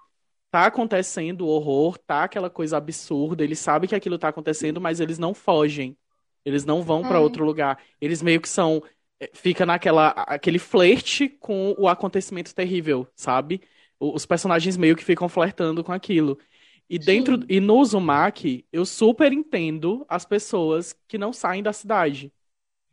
[0.52, 5.00] tá acontecendo o horror, tá aquela coisa absurda, eles sabem que aquilo tá acontecendo, mas
[5.00, 5.98] eles não fogem.
[6.46, 7.20] Eles não vão pra É.
[7.20, 7.82] outro lugar.
[8.00, 8.82] Eles meio que são
[9.20, 13.62] é, fica naquela aquele flerte com o acontecimento terrível, sabe?
[14.00, 16.38] Os personagens meio que ficam flertando com aquilo.
[16.90, 17.46] E dentro Sim.
[17.50, 22.32] e no Uzumaki, eu super entendo as pessoas que não saem da cidade.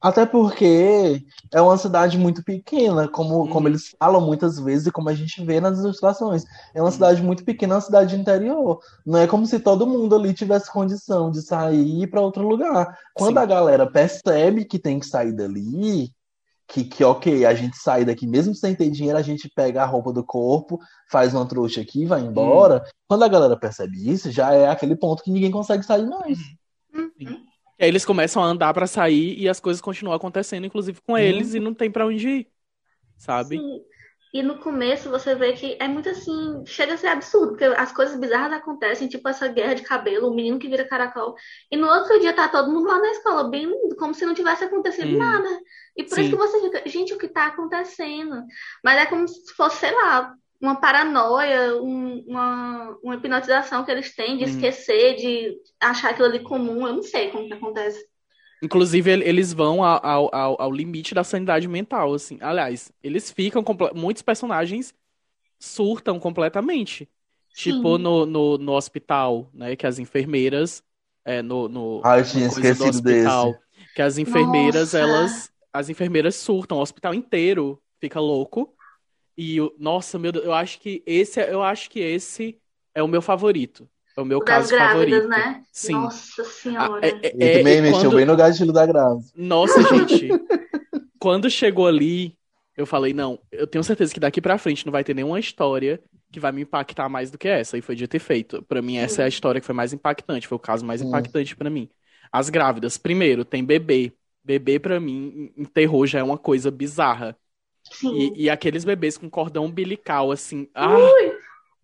[0.00, 3.68] Até porque é uma cidade muito pequena, como, como Uhum.
[3.68, 6.44] eles falam muitas vezes e como a gente vê nas ilustrações.
[6.74, 6.90] É uma Uhum.
[6.90, 8.80] cidade muito pequena, é uma cidade interior.
[9.06, 12.98] Não é como se todo mundo ali tivesse condição de sair ir para outro lugar.
[13.14, 13.38] Quando Sim.
[13.38, 16.10] a galera percebe que tem que sair dali,
[16.66, 19.86] que, que ok, a gente sai daqui, mesmo sem ter dinheiro, a gente pega a
[19.86, 20.78] roupa do corpo,
[21.10, 22.82] faz uma trouxa aqui e vai embora.
[23.06, 26.38] Quando a galera percebe isso, já é aquele ponto que ninguém consegue sair mais.
[26.92, 27.44] Uhum.
[27.78, 31.18] E aí eles começam a andar pra sair e as coisas continuam acontecendo, inclusive com
[31.18, 32.48] eles, e não tem pra onde ir,
[33.16, 33.58] sabe?
[33.58, 33.80] Sim.
[34.34, 37.92] E no começo você vê que é muito assim, chega a ser absurdo, porque as
[37.92, 41.36] coisas bizarras acontecem, tipo essa guerra de cabelo, o menino que vira caracol,
[41.70, 44.64] e no outro dia tá todo mundo lá na escola, bem como se não tivesse
[44.64, 45.18] acontecido Hum.
[45.18, 45.48] nada.
[45.96, 46.22] E por Sim.
[46.22, 48.42] isso que você fica, gente, o que tá acontecendo?
[48.82, 54.16] Mas é como se fosse, sei lá, uma paranoia, um- uma, uma hipnotização que eles
[54.16, 54.48] têm de Hum.
[54.48, 58.04] esquecer, de achar aquilo ali comum, eu não sei como que acontece.
[58.64, 62.38] Inclusive, ele- eles vão ao, ao, ao- limite da sanidade mental, assim.
[62.40, 63.62] Aliás, eles ficam.
[63.94, 64.94] Muitos personagens
[65.58, 67.08] surtam completamente.
[67.54, 68.02] Tipo Sim.
[68.02, 69.76] no, no, no hospital, né?
[69.76, 70.82] Que as enfermeiras.
[71.24, 73.52] É, no, no, Ah, eu tinha no coisa do esquecido hospital.
[73.52, 73.94] desse.
[73.94, 74.98] Que as enfermeiras, Nossa.
[74.98, 75.50] elas.
[75.72, 78.74] As enfermeiras surtam, o hospital inteiro fica louco.
[79.36, 82.58] E, o- nossa, meu Deus, eu acho que esse, é- eu acho que esse
[82.94, 83.88] é o meu favorito.
[84.16, 85.28] É o meu O das caso grávidas, favorito.
[85.28, 85.62] né?
[85.72, 85.92] Sim.
[85.94, 87.06] Nossa Ah, senhora.
[87.06, 89.32] é- é- E é- também e mexeu quando- bem no gatilho da Grazi.
[89.36, 89.74] Nossa,
[90.08, 90.28] gente.
[91.18, 92.36] quando chegou ali,
[92.76, 96.00] eu falei, não, eu tenho certeza que daqui pra frente não vai ter nenhuma história
[96.30, 97.78] que vai me impactar mais do que essa.
[97.78, 98.62] E foi dito e feito.
[98.62, 100.46] Pra mim, essa é a história que foi mais impactante.
[100.48, 101.88] Foi o caso mais impactante pra mim.
[102.32, 102.96] As grávidas.
[102.98, 104.12] Primeiro, tem bebê.
[104.44, 107.36] Bebê, pra mim, em terror já é uma coisa bizarra.
[107.90, 108.32] Sim.
[108.36, 110.68] E, e aqueles bebês com cordão umbilical, assim.
[110.74, 111.33] Ah, Ui,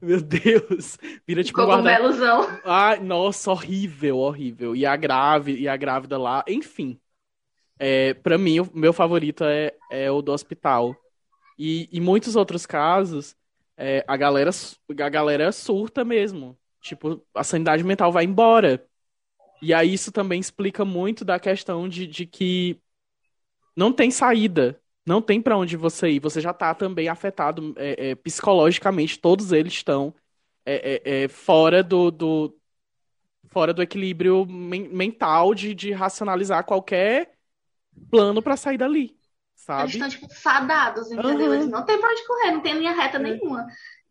[0.00, 0.98] meu Deus!
[1.26, 1.96] Vira tipo um guarda...
[1.96, 2.60] cogumelozão.
[2.64, 4.74] Ai, nossa, horrível, horrível.
[4.74, 7.00] E a grave, e a grávida lá, enfim.
[7.78, 10.94] É, para mim, o meu favorito é, é o do hospital.
[11.58, 13.36] E em muitos outros casos,
[13.76, 14.50] é, a galera,
[14.98, 16.58] a galera surta mesmo.
[16.80, 18.86] Tipo, a sanidade mental vai embora.
[19.62, 22.80] E aí isso também explica muito da questão de, de que
[23.76, 24.79] não tem saída.
[25.06, 26.20] Não tem pra onde você ir.
[26.20, 29.18] Você já tá também afetado é, é, psicologicamente.
[29.18, 30.14] Todos eles estão
[30.64, 32.56] é, é, é, fora do, do
[33.50, 37.32] fora do equilíbrio men- mental de, de racionalizar qualquer
[38.10, 39.18] plano pra sair dali,
[39.76, 39.92] Eles sabe?
[39.92, 41.52] estão, tipo, fadados, entendeu?
[41.52, 41.54] Aham.
[41.54, 43.66] Eles não tem pra onde correr, não tem linha reta nenhuma.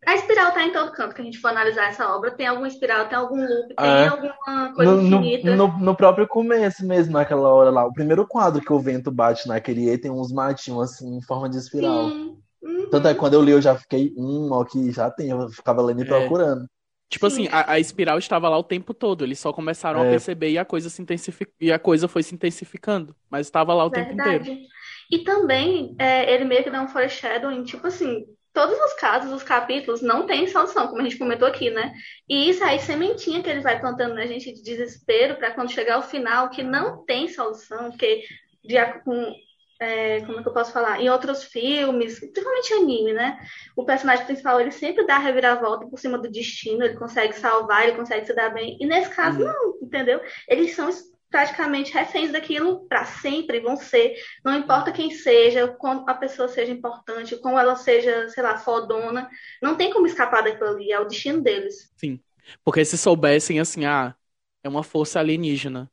[0.06, 2.30] A espiral tá em todo canto que a gente for analisar essa obra.
[2.30, 4.06] Tem alguma espiral, tem algum loop, tem É.
[4.08, 5.54] alguma coisa No, no, infinita.
[5.56, 7.84] no, no próprio começo mesmo, naquela hora lá.
[7.84, 11.48] O primeiro quadro que o vento bate naquele E tem uns matinhos assim, em forma
[11.50, 12.08] de espiral.
[12.08, 12.36] Sim.
[12.62, 12.90] Uhum.
[12.90, 15.48] Tanto é que quando eu li, eu já fiquei, hum, ó, que já tem, eu
[15.50, 16.06] ficava lendo e É.
[16.06, 16.66] procurando.
[17.08, 17.46] Tipo Sim.
[17.46, 19.24] assim, a, a espiral estava lá o tempo todo.
[19.24, 20.10] Eles só começaram a É.
[20.10, 21.50] perceber e a coisa se intensific...
[21.60, 23.14] e a coisa foi se intensificando.
[23.28, 24.44] Mas estava lá o tempo inteiro.
[24.44, 24.66] Verdade.
[25.10, 29.42] E também, é, ele meio que dá um foreshadowing, tipo assim, todos os casos, os
[29.42, 31.92] capítulos, não tem solução, como a gente comentou aqui, né?
[32.28, 35.94] E isso aí, sementinha que ele vai plantando na gente de desespero para quando chegar
[35.96, 38.24] ao final, que não tem solução, porque
[38.64, 39.34] de, com,
[39.80, 41.00] é, como é que eu posso falar?
[41.00, 43.38] Em outros filmes, principalmente anime, né?
[43.76, 47.84] O personagem principal, ele sempre dá a reviravolta por cima do destino, ele consegue salvar,
[47.86, 48.76] ele consegue se dar bem.
[48.80, 49.46] E nesse caso, Uhum.
[49.46, 50.20] não, entendeu?
[50.48, 50.88] Eles são
[51.30, 56.72] praticamente reféns daquilo para sempre, vão ser, não importa quem seja, como a pessoa seja
[56.72, 59.28] importante, como ela seja, sei lá, fodona,
[59.62, 61.90] não tem como escapar daquilo ali, é o destino deles.
[61.96, 62.20] Sim.
[62.64, 64.14] Porque se soubessem assim, ah,
[64.62, 65.90] é uma força alienígena,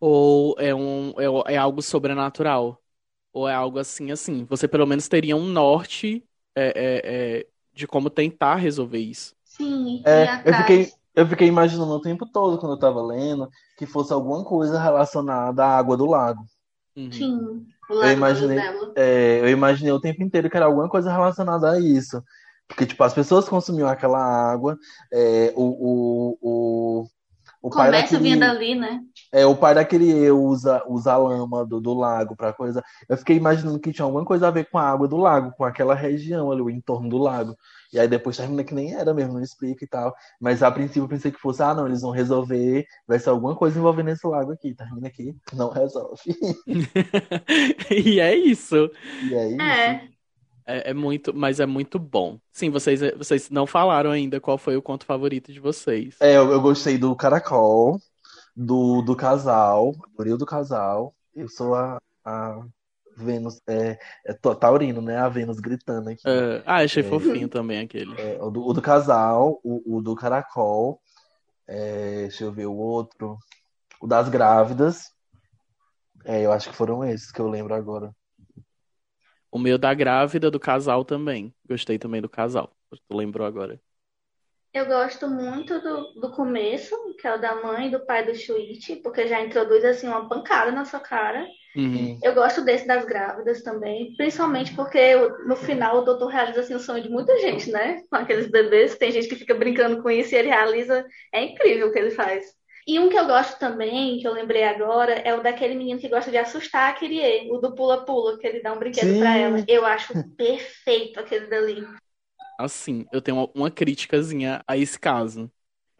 [0.00, 1.10] ou é um
[1.48, 2.82] é, é algo sobrenatural,
[3.32, 6.24] ou é algo assim, assim, você pelo menos teria um norte
[6.56, 9.36] é, é, é de como tentar resolver isso.
[9.44, 13.48] Sim, É, eu fiquei, eu fiquei imaginando o tempo todo, quando eu tava lendo,
[13.78, 16.44] que fosse alguma coisa relacionada à água do lago.
[16.94, 17.10] Uhum.
[17.10, 18.92] Sim, o lado imaginei- dela.
[18.94, 22.22] É, eu imaginei o tempo inteiro que era alguma coisa relacionada a isso.
[22.68, 24.76] Porque, tipo, as pessoas consumiam aquela água,
[25.12, 27.06] é, o, o, o,
[27.62, 29.00] o comércio daquele, vinha dali, né?
[29.32, 32.82] É, o pai daquele eu usa, usa a lama do, do lago pra coisa.
[33.08, 35.64] Eu fiquei imaginando que tinha alguma coisa a ver com a água do lago, com
[35.64, 37.56] aquela região ali, o entorno do lago.
[37.92, 40.14] E aí depois termina que nem era mesmo, não explica e tal.
[40.40, 43.54] Mas a princípio eu pensei que fosse, ah, não, eles vão resolver, vai ser alguma
[43.56, 44.74] coisa envolvendo esse lago aqui.
[44.74, 46.20] Termina aqui, não resolve.
[47.90, 48.90] e é isso.
[49.20, 49.62] E é isso.
[49.62, 50.08] É,
[50.66, 52.38] É, é muito, mas é muito bom.
[52.52, 56.16] Sim, vocês, vocês não falaram ainda qual foi o conto favorito de vocês.
[56.20, 58.00] É, eu, eu gostei do Caracol,
[58.56, 61.14] do, do casal, do do casal.
[61.34, 62.66] Eu sou a, a
[63.14, 65.18] Vênus, é, é taurino, né?
[65.18, 66.22] A Vênus gritando aqui.
[66.26, 67.08] É, ah, achei É.
[67.08, 68.18] fofinho também aquele.
[68.18, 71.00] É, o, do, o do casal, o, o do caracol,
[71.66, 73.38] é, deixa eu ver o outro,
[74.00, 75.12] o das grávidas.
[76.24, 78.14] É, eu acho que foram esses que eu lembro agora.
[79.50, 81.54] O meu da grávida, do casal também.
[81.68, 82.74] Gostei também do casal.
[82.90, 83.80] Tu lembrou agora.
[84.76, 88.34] Eu gosto muito do, do começo, que é o da mãe e do pai do
[88.34, 91.46] Shuichi, porque já introduz assim uma pancada na sua cara.
[91.74, 92.18] Uhum.
[92.22, 96.80] Eu gosto desse das grávidas também, principalmente porque no final o doutor realiza assim, o
[96.80, 98.02] sonho de muita gente, né?
[98.10, 101.06] Com aqueles bebês, tem gente que fica brincando com isso e ele realiza.
[101.32, 102.44] É incrível o que ele faz.
[102.86, 106.08] E um que eu gosto também, que eu lembrei agora, é o daquele menino que
[106.08, 109.64] gosta de assustar a Kyrie, o do pula-pula, que ele dá um brinquedo pra ela.
[109.66, 111.84] Eu acho perfeito aquele dali.
[112.58, 115.50] Assim, eu tenho uma, criticazinha a esse caso.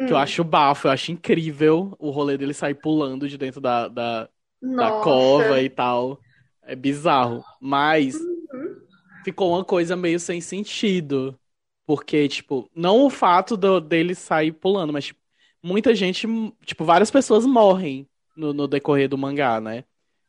[0.06, 3.60] Que eu Hum, acho bafo, eu acho incrível o rolê dele sair pulando de dentro
[3.60, 4.30] da, da,
[4.76, 6.22] da cova e tal.
[6.62, 7.46] É bizarro.
[7.60, 8.86] Mas Uhum.
[9.22, 11.38] ficou uma coisa meio sem sentido.
[11.86, 15.20] Porque, tipo, não o fato do- dele sair pulando, mas, tipo,
[15.62, 16.26] muita gente,
[16.64, 19.84] tipo, várias pessoas morrem no, no decorrer do mangá, né?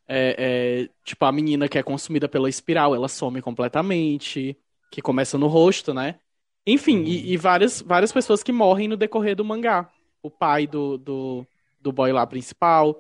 [0.08, 4.58] É, é, tipo, a menina que é consumida pela espiral, ela some completamente,
[4.90, 6.20] que começa no rosto, né?
[6.66, 9.90] Enfim, e, e várias, várias pessoas que morrem no decorrer do mangá.
[10.22, 11.48] O pai do, do,
[11.80, 13.00] do boy lá principal.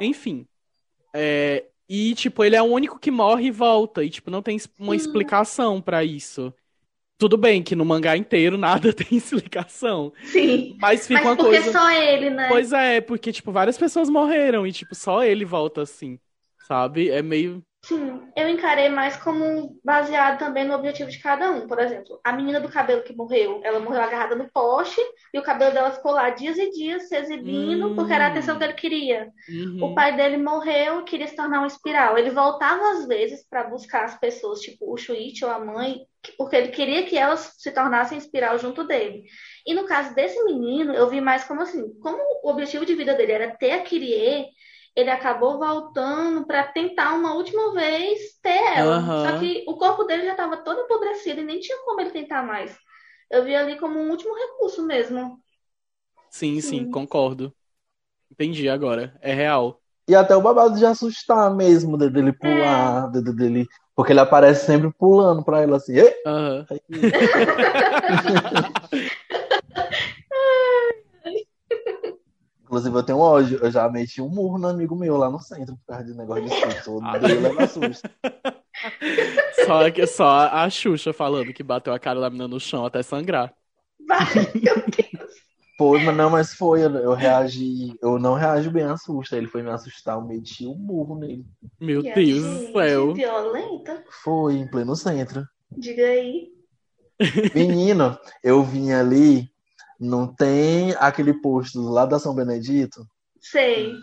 [0.00, 0.46] Enfim.
[1.14, 4.02] É, e, tipo, ele é o único que morre e volta.
[4.02, 4.96] E, tipo, não tem uma Sim.
[4.96, 6.52] explicação pra isso.
[7.16, 10.12] Tudo bem que no mangá inteiro nada tem explicação.
[10.24, 10.76] Sim.
[10.80, 11.72] Mas fica Mas uma porque coisa.
[11.72, 12.48] só ele, né?
[12.48, 16.18] Pois é, porque, tipo, várias pessoas morreram e, tipo, só ele volta assim.
[16.66, 17.10] Sabe?
[17.10, 17.62] É meio.
[17.86, 21.66] Sim, eu encarei mais como baseado também no objetivo de cada um.
[21.68, 24.98] Por exemplo, a menina do cabelo que morreu, ela morreu agarrada no poste
[25.34, 27.94] e o cabelo dela ficou lá dias e dias se exibindo Hum.
[27.94, 29.30] porque era a atenção que ele queria.
[29.50, 29.84] Uhum.
[29.84, 32.16] O pai dele morreu e queria se tornar um espiral.
[32.16, 36.32] Ele voltava às vezes para buscar as pessoas, tipo o Shuichi ou a mãe, que-
[36.38, 39.24] porque ele queria que elas se tornassem espiral junto dele.
[39.66, 43.12] E no caso desse menino, eu vi mais como assim, como o objetivo de vida
[43.14, 44.46] dele era ter a Kyrie,
[44.96, 48.96] ele acabou voltando para tentar uma última vez ter ela.
[48.96, 49.30] Aham.
[49.30, 52.42] Só que o corpo dele já estava todo apodrecido e nem tinha como ele tentar
[52.42, 52.76] mais.
[53.30, 55.38] Eu vi ali como um último recurso mesmo.
[56.30, 56.90] Sim, sim, Sim.
[56.90, 57.52] concordo.
[58.30, 59.16] Entendi agora.
[59.20, 59.80] É real.
[60.06, 63.66] E até o babado de assustar mesmo, de- dele pular, de- de- dele.
[63.96, 65.94] Porque ele aparece sempre pulando pra ela assim.
[65.96, 66.14] "Ei!"
[72.74, 73.58] Inclusive, eu tenho ódio.
[73.62, 76.42] Eu já meti um murro no amigo meu lá no centro por causa de negócio
[76.44, 76.96] de susto.
[76.96, 78.08] Odeio levar susto.
[79.64, 83.02] Só, que- só a Xuxa falando que bateu a cara da menina no chão até
[83.02, 83.54] sangrar.
[84.06, 85.32] Vai, meu Deus.
[85.78, 86.84] Foi, mas não, mas foi.
[86.84, 87.94] Eu, eu reagi.
[88.02, 89.34] Eu não reajo bem a susto.
[89.34, 90.16] Ele foi me assustar.
[90.16, 91.46] Eu meti um murro nele.
[91.80, 93.14] Meu E Deus do céu.
[93.14, 94.04] Violenta?
[94.22, 95.46] Foi, em pleno centro.
[95.70, 96.52] Diga aí.
[97.54, 99.53] Menino, eu vim ali.
[100.04, 103.06] Não tem aquele posto lá da São Benedito?
[103.40, 103.94] Sei.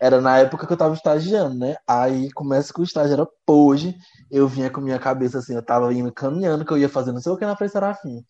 [0.00, 1.76] Era na época que eu tava estagiando, né?
[1.86, 3.94] Aí começa que o estágio era hoje.
[4.30, 7.20] Eu vinha com minha cabeça assim, eu tava indo caminhando, que eu ia fazer não
[7.20, 8.24] sei o que na Frei Serafim.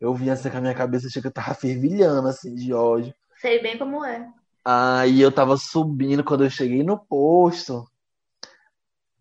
[0.00, 3.14] Eu vinha assim com a minha cabeça, achei que eu tava fervilhando, assim, de ódio.
[3.40, 4.28] Sei bem como é.
[4.64, 7.88] Aí eu tava subindo, quando eu cheguei no posto,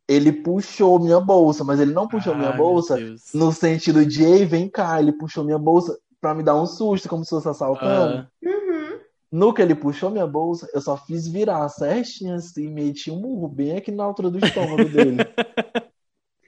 [0.08, 2.98] ele puxou minha bolsa, mas ele não puxou minha Ai, meu bolsa
[3.34, 5.00] no sentido de, ei, vem cá.
[5.00, 8.18] Ele puxou minha bolsa pra me dar um susto, como se fosse assaltando.
[8.18, 9.00] Ah, Uhum.
[9.32, 13.48] No que ele puxou minha bolsa, eu só fiz virar certinho assim, meti um murro
[13.48, 15.18] bem aqui na altura do estômago dele.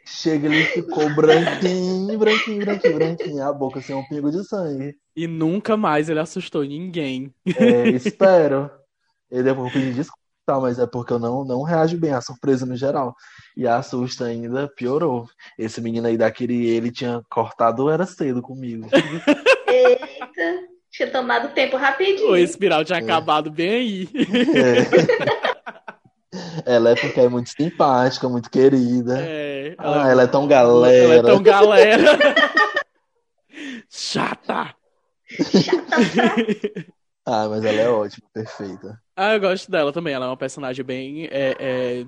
[0.03, 4.95] Chega, ele ficou branquinho, branquinho, branquinho, branquinho, a boca assim, um pingo de sangue.
[5.15, 7.31] E nunca mais ele assustou ninguém.
[7.55, 8.71] É, espero.
[9.29, 12.65] Ele depois pediu desculpa, tá, mas é porque eu não, não reajo bem à surpresa
[12.65, 13.13] no geral.
[13.55, 15.27] E a assusta ainda piorou.
[15.59, 18.87] Esse menino aí daquele, ele tinha cortado era cedo comigo.
[19.67, 22.31] Eita, tinha tomado tempo rapidinho.
[22.31, 24.09] O espiral tinha acabado bem aí.
[24.55, 25.47] É.
[26.65, 29.17] Ela é porque é muito simpática, muito querida.
[29.19, 31.03] É, Ah, ela é tão galera.
[31.03, 32.17] Ela é tão galera.
[33.89, 34.75] Chata!
[35.29, 35.97] Chata,
[37.25, 39.01] Ah, mas ela é ótima, perfeita.
[39.15, 40.13] Ah, eu gosto dela também.
[40.13, 41.25] Ela é uma personagem bem.
[41.31, 42.05] é, é-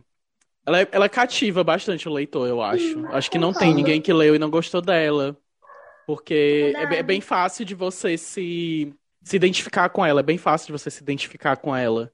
[0.66, 3.06] Ela, é- ela cativa bastante o leitor, eu acho.
[3.08, 5.36] Acho que não tem ninguém que leu e não gostou dela.
[6.10, 8.94] Porque é, be- é bem fácil de você se,
[9.24, 10.22] se identificar com ela.
[10.22, 12.12] É bem fácil de você se identificar com ela.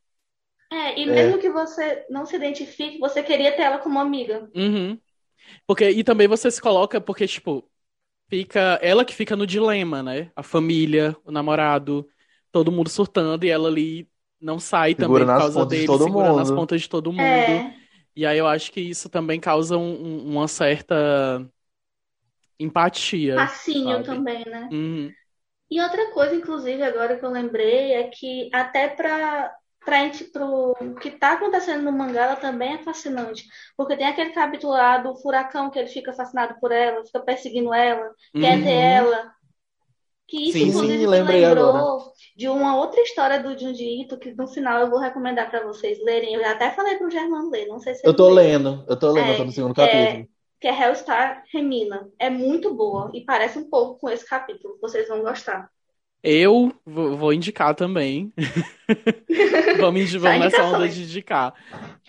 [0.72, 4.52] É, e mesmo que você não se identifique, você queria ter ela como amiga.
[4.56, 5.00] Uhum.
[5.68, 7.70] Porque, e também você se coloca, porque, tipo,
[8.30, 10.32] fica ela que fica no dilema, né?
[10.36, 12.08] A família, o namorado,
[12.52, 14.10] todo mundo surtando e ela ali
[14.42, 16.42] não sai também Segura por nas causa pontas de dele, todo segurando mundo.
[16.42, 17.66] as pontas de todo mundo.
[17.66, 17.86] É,
[18.16, 19.82] E aí eu acho que isso também causa um-
[20.28, 21.50] um- uma certa
[22.60, 23.52] empatia.
[23.54, 24.04] fascínio sabe?
[24.04, 24.72] também, né?
[24.72, 25.16] Uhum.
[25.70, 29.54] E outra coisa, inclusive, agora que eu lembrei, é que até pra,
[29.84, 33.46] pra gente, pro que tá acontecendo no mangá, ela também é fascinante.
[33.76, 37.74] Porque tem aquele capítulo lá do furacão que ele fica fascinado por ela, fica perseguindo
[37.74, 38.64] ela, quer Uhum.
[38.64, 39.34] ter ela.
[40.28, 44.34] Que isso, Sim, inclusive, sim, lembrei lembrou de uma outra história do Junji Ito, que
[44.36, 46.36] no final eu vou recomendar pra vocês lerem.
[46.36, 49.32] Eu até falei pro Germano ler, não sei se Eu tô lendo, eu tô lendo,
[49.32, 50.28] É, eu tô no segundo é, capítulo.
[50.66, 52.10] Que é Hellstar Remina.
[52.18, 54.80] É muito boa e parece um pouco com esse capítulo.
[54.82, 55.70] Vocês vão gostar.
[56.24, 58.34] Eu vou indicar também.
[59.80, 61.54] Vamos, indi- vamos nessa onda de indicar.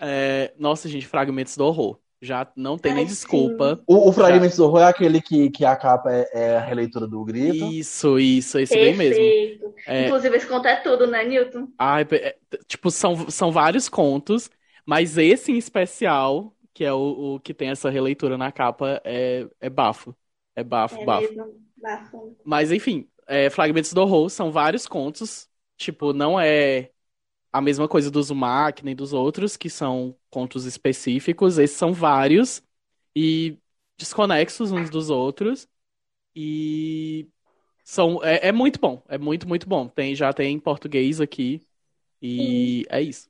[0.01, 1.99] É, nossa, gente, Fragmentos do Horror.
[2.19, 3.79] Já não tem nem Ai, desculpa.
[3.85, 7.07] O, o Fragmentos do Horror é aquele que, que a capa é, é a releitura
[7.07, 7.63] do grito.
[7.63, 9.23] Isso, isso, esse bem mesmo.
[9.85, 11.67] É, Inclusive, esse conto é tudo, né, Newton?
[11.77, 12.35] ai, é,
[12.67, 14.49] tipo, são, são vários contos,
[14.83, 19.49] mas esse em especial, que é o, o que tem essa releitura na capa, é,
[19.59, 20.15] é bafo.
[20.55, 21.27] É bafo, É bafo.
[21.29, 21.67] mesmo.
[21.75, 22.35] Bafo.
[22.43, 25.49] Mas enfim, é, Fragmentos do Horror são vários contos.
[25.75, 26.91] Tipo, não é
[27.51, 31.57] a mesma coisa do Uzumaki nem dos outros, que são contos específicos.
[31.57, 32.63] Esses são vários
[33.15, 33.57] e
[33.97, 35.67] desconexos uns dos outros.
[36.35, 37.29] E
[37.83, 39.03] são, é, é muito bom.
[39.09, 39.87] É muito, muito bom.
[39.89, 41.65] Tem, já tem em português aqui.
[42.21, 43.29] E é isso.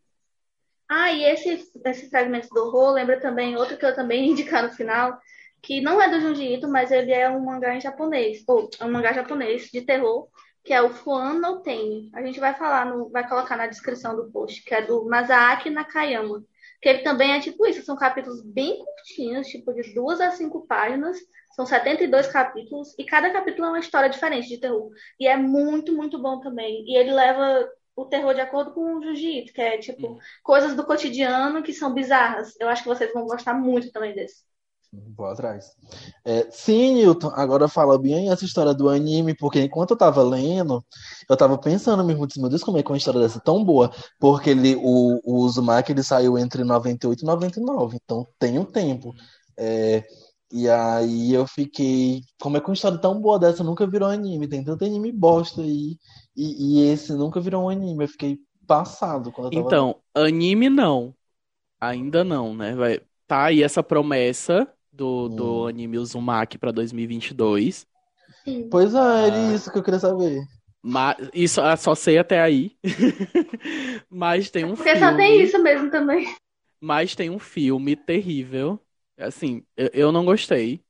[0.90, 4.74] Ah, e esse, esse fragmento do horror lembra também outro que eu também indicar no
[4.74, 5.20] final,
[5.62, 8.86] que não é do Junji Ito, mas ele é um mangá em japonês, ou é
[8.86, 10.30] um mangá japonês de terror,
[10.64, 12.10] que é o Fuan no Teni.
[12.14, 15.70] A gente vai falar, no, vai colocar na descrição do post, que é do Masaaki
[15.70, 16.44] Nakayama.
[16.82, 20.68] Que ele também é tipo isso, são capítulos bem curtinhos, tipo de duas a cinco
[20.68, 21.18] páginas,
[21.56, 24.92] são 72 capítulos, e cada capítulo é uma história diferente de terror.
[25.20, 26.86] E é muito, muito bom também.
[26.86, 27.68] E ele leva
[27.98, 30.20] o terror de acordo com o Jiu-Jitsu, que é tipo Hum.
[30.44, 32.56] coisas do cotidiano que são bizarras.
[32.62, 34.46] Eu acho que vocês vão gostar muito também desse.
[35.18, 35.66] Vou atrás.
[36.26, 40.84] É, sim, Newton, agora fala bem essa história do anime, porque enquanto eu tava lendo,
[41.30, 43.92] eu tava pensando mesmo, meu Deus, como é que uma história dessa é tão boa?
[44.20, 49.14] Porque ele, o, o Uzumaki ele saiu entre 98 e 99, então tem um tempo.
[49.58, 50.06] É,
[50.52, 54.48] e aí eu fiquei, como é que uma história tão boa dessa nunca virou anime?
[54.48, 55.98] Tem tanto anime bosta aí,
[56.36, 58.06] e, e esse nunca virou um anime.
[58.06, 58.38] Eu fiquei
[58.68, 61.16] passado quando eu tava Então, anime não.
[61.82, 62.76] Ainda não, né?
[62.76, 65.68] Vai, tá aí essa promessa do, do Hum.
[65.68, 67.88] anime Uzumaki pra 2022.
[68.44, 68.68] Sim.
[68.70, 69.28] Pois é, Ah.
[69.28, 70.42] era isso que eu queria saber.
[70.82, 72.78] Mas isso ah, só sei até aí.
[74.10, 75.16] Mas tem um Porque só filme.
[75.16, 76.26] tem isso mesmo também.
[76.82, 78.80] Mas tem um filme terrível.
[79.18, 80.84] Assim, eu, eu não gostei.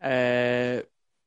[0.00, 0.86] É,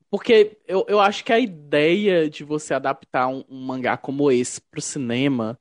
[0.09, 4.61] Porque eu, eu acho que a ideia de você adaptar um, um mangá como esse
[4.61, 5.59] pro cinema.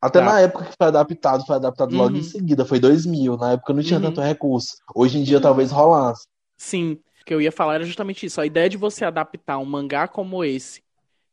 [0.00, 0.22] Até Tá.
[0.22, 2.16] na época que foi adaptado, foi adaptado logo Uhum.
[2.16, 3.36] em seguida, foi 2000.
[3.36, 4.00] Na época não tinha Uhum.
[4.00, 4.76] tanto recurso.
[4.94, 6.26] Hoje em dia talvez rolasse.
[6.56, 6.92] Sim,
[7.22, 8.40] o que eu ia falar era justamente isso.
[8.40, 10.82] A ideia de você adaptar um mangá como esse,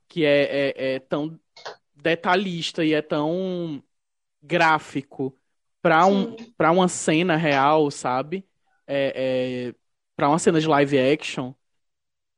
[0.09, 1.39] que é, é, é tão
[1.95, 3.83] detalhista e é tão
[4.43, 5.37] gráfico
[5.81, 8.47] pra um, pra uma cena real, sabe?
[8.87, 9.75] É, é,
[10.15, 11.53] para uma cena de live action,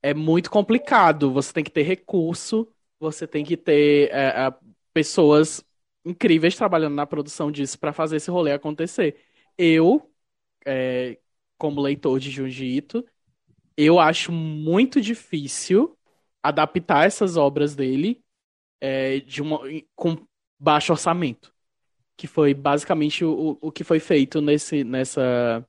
[0.02, 1.32] é muito complicado.
[1.34, 4.54] Você tem que ter recurso, você tem que ter é, é,
[4.94, 5.64] pessoas
[6.06, 9.20] incríveis trabalhando na produção disso pra fazer esse rolê acontecer.
[9.58, 10.12] Eu,
[10.66, 11.20] é,
[11.58, 13.06] como leitor de Ito,
[13.78, 15.98] eu acho muito difícil
[16.44, 18.24] adaptar essas obras dele
[18.82, 19.60] é, de uma,
[19.96, 20.18] com
[20.60, 21.54] baixo orçamento.
[22.18, 25.68] Que foi basicamente o, o que foi feito nesse, nessa,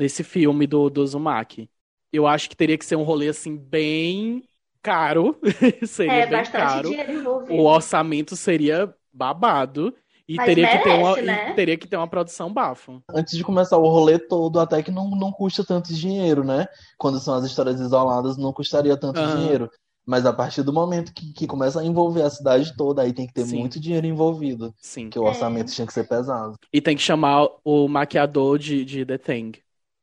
[0.00, 1.70] nesse filme do, do Uzumaki.
[2.12, 4.42] Eu acho que teria que ser um rolê assim bem
[4.82, 5.38] caro.
[5.86, 6.88] seria É, bem bastante caro.
[6.88, 7.54] dinheiro envolvido.
[7.54, 9.94] O orçamento seria babado.
[10.26, 11.54] E Mas teria, que ter uma, merece, e né?
[11.54, 13.02] teria que ter uma produção bafo.
[13.12, 16.66] Antes de começar o rolê todo, até que não, não custa tanto dinheiro, né?
[16.96, 19.36] Quando são as histórias isoladas, não custaria tanto Aham.
[19.36, 19.68] dinheiro.
[20.06, 23.26] Mas a partir do momento que, que começa a envolver a cidade toda, aí tem
[23.26, 23.56] que ter Sim.
[23.58, 24.72] muito dinheiro envolvido.
[24.80, 25.10] Sim.
[25.10, 26.56] Que o orçamento tinha que ser pesado.
[26.72, 29.52] E tem que chamar o maquiador de, de The Thing.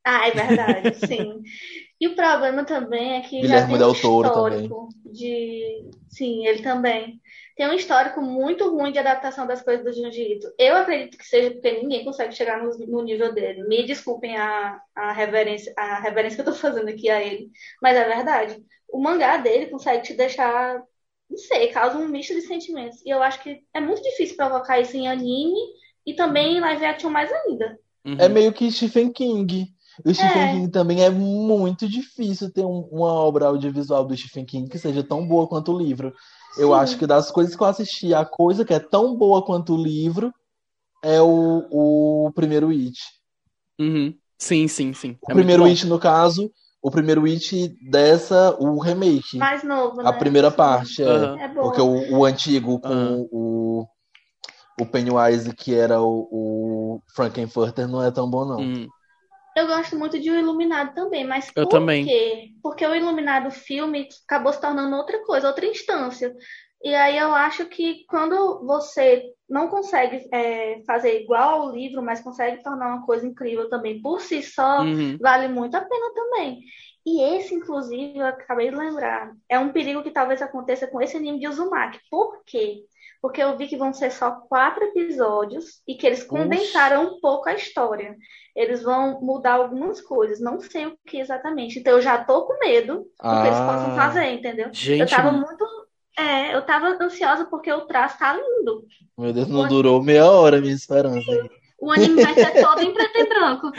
[0.10, 1.42] Ah, é verdade, sim.
[2.00, 5.90] E o problema também é que já Guilherme tem Del um histórico de.
[6.08, 7.20] Sim, ele também.
[7.58, 10.48] Tem um histórico muito ruim de adaptação das coisas do Ito.
[10.58, 13.68] Eu acredito que seja porque ninguém consegue chegar no, no nível dele.
[13.68, 17.50] Me desculpem a, a reverência, a reverência que eu tô fazendo aqui a ele,
[17.82, 18.64] mas é verdade.
[18.88, 20.82] O mangá dele consegue te deixar,
[21.30, 23.02] não sei, causa um misto de sentimentos.
[23.06, 25.60] E eu acho que é muito difícil provocar isso em anime
[26.06, 27.78] e também em live action mais ainda.
[28.06, 28.18] Uhum.
[28.20, 29.76] É meio que Stephen King.
[30.06, 30.50] O Stephen É.
[30.50, 35.04] King também é muito difícil ter um- uma obra audiovisual do Stephen King que seja
[35.04, 36.14] tão boa quanto o livro.
[36.58, 36.74] Eu Sim.
[36.74, 39.82] acho que das coisas que eu assisti, a coisa que é tão boa quanto o
[39.84, 40.34] livro
[41.04, 42.98] é o, o primeiro It.
[43.80, 44.18] Uhum.
[44.40, 45.18] Sim, sim, sim.
[45.22, 45.66] O É muito primeiro.
[45.66, 49.40] It, no caso, o primeiro It dessa, o remake.
[49.40, 50.20] Mais novo, A né?
[50.20, 50.58] primeira Sim.
[50.58, 51.06] parte, é.
[51.10, 51.40] Aham.
[51.40, 51.70] É bom.
[51.70, 53.28] Porque o, o antigo com Aham.
[53.32, 53.88] o,
[54.80, 58.62] o Pennywise, que era o, o Frankenfurter, não é tão bom, não.
[58.64, 58.88] Hum.
[59.58, 62.06] Eu gosto muito de O Iluminado também, mas Eu por também.
[62.06, 62.50] quê?
[62.62, 66.32] Porque o Iluminado filme acabou se tornando outra coisa, outra instância.
[66.84, 72.22] E aí eu acho que quando você não consegue é, fazer igual ao livro, mas
[72.22, 75.18] consegue tornar uma coisa incrível também por si só, Uhum.
[75.20, 76.60] vale muito a pena também.
[77.04, 81.18] E esse, inclusive, eu acabei de lembrar, é um perigo que talvez aconteça com esse
[81.18, 82.00] anime de Uzumaki.
[82.12, 82.84] Por quê?
[83.22, 87.50] Porque eu vi que vão ser só quatro episódios e que eles condensaram um pouco
[87.50, 88.16] a história.
[88.56, 91.80] Eles vão mudar algumas coisas, não sei o que exatamente.
[91.80, 93.96] Então eu já tô com medo do que eles possam Ah.
[93.96, 94.68] fazer, entendeu?
[94.68, 95.66] Eu Gente, tava muito.
[96.18, 98.84] É, eu tava ansiosa porque o traço tá lindo.
[99.18, 101.32] Meu Deus, não durou meia hora a minha esperança.
[101.80, 103.72] O anime vai ser todo em preto e branco.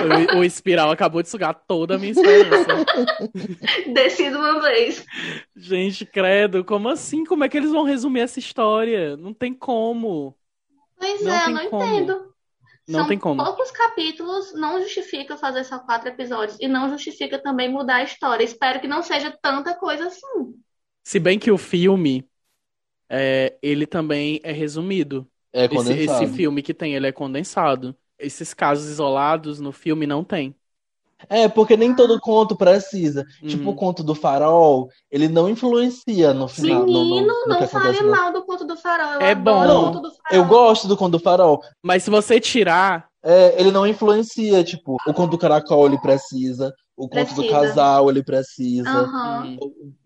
[0.00, 2.86] o, o Espiral acabou de sugar toda a minha esperança.
[3.92, 5.04] Desci de uma vez.
[5.54, 7.24] Gente, credo, como assim?
[7.24, 9.16] Como é que eles vão resumir essa história?
[9.16, 10.36] Não tem como.
[10.96, 11.84] Pois Não é, não como.
[11.84, 12.34] entendo.
[12.88, 13.44] Não São tem como.
[13.44, 16.58] poucos capítulos, não justifica fazer só quatro episódios.
[16.60, 18.44] E não justifica também mudar a história.
[18.44, 20.54] Espero que não seja tanta coisa assim.
[21.04, 22.28] Se bem que o filme,
[23.10, 25.30] é, ele também é resumido.
[25.52, 26.24] É Esse, condensado.
[26.24, 27.94] esse filme que tem, ele é condensado.
[28.18, 30.54] Esses casos isolados no filme não tem.
[31.28, 33.24] É, porque nem todo conto precisa.
[33.46, 33.70] Tipo, Uhum.
[33.70, 36.80] o conto do farol, ele não influencia no final.
[36.80, 39.14] no- no- Menino, no não fale no- mal do conto do farol.
[39.14, 39.62] Eu É bom.
[39.62, 40.32] o conto do farol.
[40.32, 41.60] Eu gosto do conto do farol.
[41.82, 46.74] Mas se você tirar, É, ele não influencia, tipo, o conto do caracol ele precisa,
[46.96, 47.52] o conto do Precisa.
[47.52, 48.90] casal ele precisa.
[49.06, 49.56] Hum,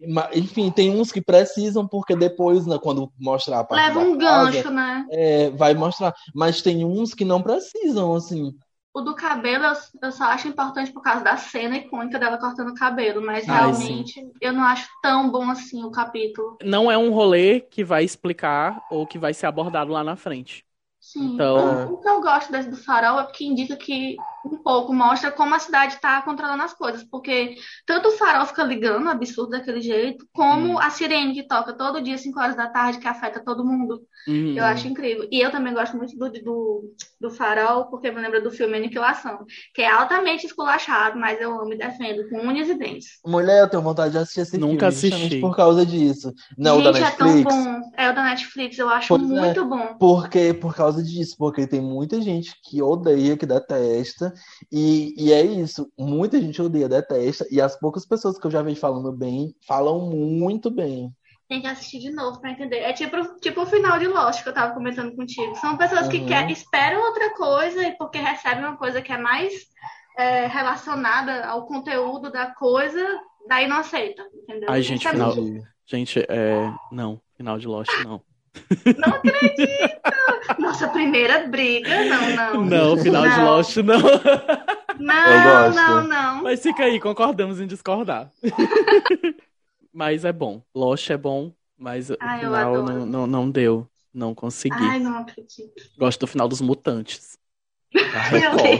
[0.09, 4.07] Ma- Enfim, tem uns que precisam porque depois, né, quando mostrar a parte Leva da
[4.07, 5.07] um casa, gancho, né?
[5.11, 6.15] é, vai mostrar.
[6.35, 8.53] Mas tem uns que não precisam, assim.
[8.95, 9.73] O do cabelo eu,
[10.05, 13.61] eu só acho importante por causa da cena icônica dela cortando o cabelo, mas Ai,
[13.61, 16.57] realmente eu não acho tão bom assim o capítulo.
[16.65, 20.65] não é um rolê que vai explicar ou que vai ser abordado lá na frente.
[20.99, 21.35] Sim.
[21.35, 24.17] Então- O, o que eu gosto desse do farol é porque indica que
[24.55, 28.63] um pouco mostra como a cidade está controlando as coisas, porque tanto o farol fica
[28.63, 30.79] ligando, absurdo daquele jeito, como Hum.
[30.79, 34.01] a sirene que toca todo dia, 5 horas da tarde, que afeta todo mundo.
[34.29, 34.55] Uhum.
[34.57, 35.27] Eu acho incrível.
[35.31, 39.45] E eu também gosto muito do, do, do Farol, porque me lembra do filme Aniquilação,
[39.75, 43.19] que é altamente esculachado, mas eu amo e defendo com unhas e dentes.
[43.25, 45.41] Mulher, eu tenho vontade de assistir esse Nunca filme, assisti.
[45.41, 46.33] por causa disso.
[46.59, 47.55] Não, o da Gente, é tão Netflix.
[47.55, 47.81] bom.
[47.97, 49.41] É o da Netflix, eu acho Pois é.
[49.41, 49.97] muito bom.
[49.99, 54.33] Porque, por causa disso, porque tem muita gente que odeia, que detesta,
[54.73, 58.63] e, e é isso, muita gente odeia, detesta, e as poucas pessoas que eu já
[58.63, 61.11] vejo falando bem, falam muito bem.
[61.49, 62.79] Tem que assistir de novo pra entender.
[62.79, 65.55] É tipo, tipo o final de Lost que eu tava comentando contigo.
[65.57, 66.27] São pessoas que Uhum.
[66.27, 69.53] quer, esperam outra coisa e porque recebem uma coisa que é mais
[70.19, 73.07] é, relacionada ao conteúdo da coisa,
[73.49, 74.69] daí não aceita, entendeu?
[74.71, 75.63] Ai, gente, é final- Entendi.
[75.87, 76.73] Gente, é.
[76.91, 78.21] Não, final de Lost, não.
[78.99, 79.57] Não acredito!
[80.59, 82.65] Nossa primeira briga, não, não.
[82.65, 83.45] Não, final de Não.
[83.45, 83.99] Lost, não.
[84.99, 86.43] Não, não, não.
[86.43, 88.31] Mas fica aí, concordamos em discordar.
[89.93, 90.63] Mas é bom.
[90.75, 93.89] Lost é bom, mas o Ai, final não, não, não deu.
[94.13, 94.77] Não consegui.
[94.79, 95.73] Ai, não acredito.
[95.99, 97.39] Gosto do final dos mutantes.
[98.31, 98.57] Meu.
[98.57, 98.77] Deus.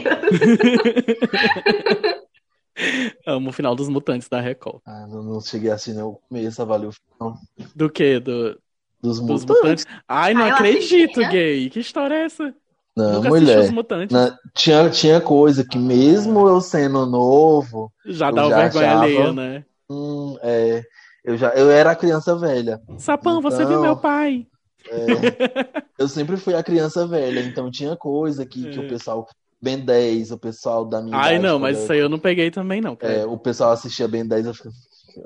[3.27, 4.83] Amo o final dos mutantes da Record.
[4.85, 6.91] Ah, não, não cheguei a assistir nem o começo, valeu.
[7.19, 7.35] Não.
[7.75, 8.21] Do que?
[8.21, 8.61] Do,
[9.07, 9.57] Dos, Dos mutantes.
[9.63, 9.87] mutantes.
[10.09, 11.71] Ai, não Ah, eu acredito, gay.
[11.71, 12.53] Que história é essa?
[12.97, 13.59] Não, Nunca mulher.
[13.61, 14.13] os mutantes.
[14.17, 19.03] Na- tinha, tinha coisa que mesmo eu sendo novo, Já dá já vergonha achava.
[19.05, 19.65] alheia, né?
[19.89, 20.83] hum, é,
[21.25, 22.81] eu já eu era a criança velha.
[22.99, 24.47] Sapão, você Então- viu meu pai?
[24.89, 28.83] É, eu sempre fui a criança velha, então tinha coisa que, que É.
[28.83, 29.27] o pessoal
[29.61, 32.19] Ben 10, o pessoal da minha Ai, idade, não, mas eu- isso aí eu não
[32.19, 32.95] peguei também, não.
[32.97, 33.13] cara.
[33.13, 34.75] é, o pessoal assistia Ben 10, eu ficava,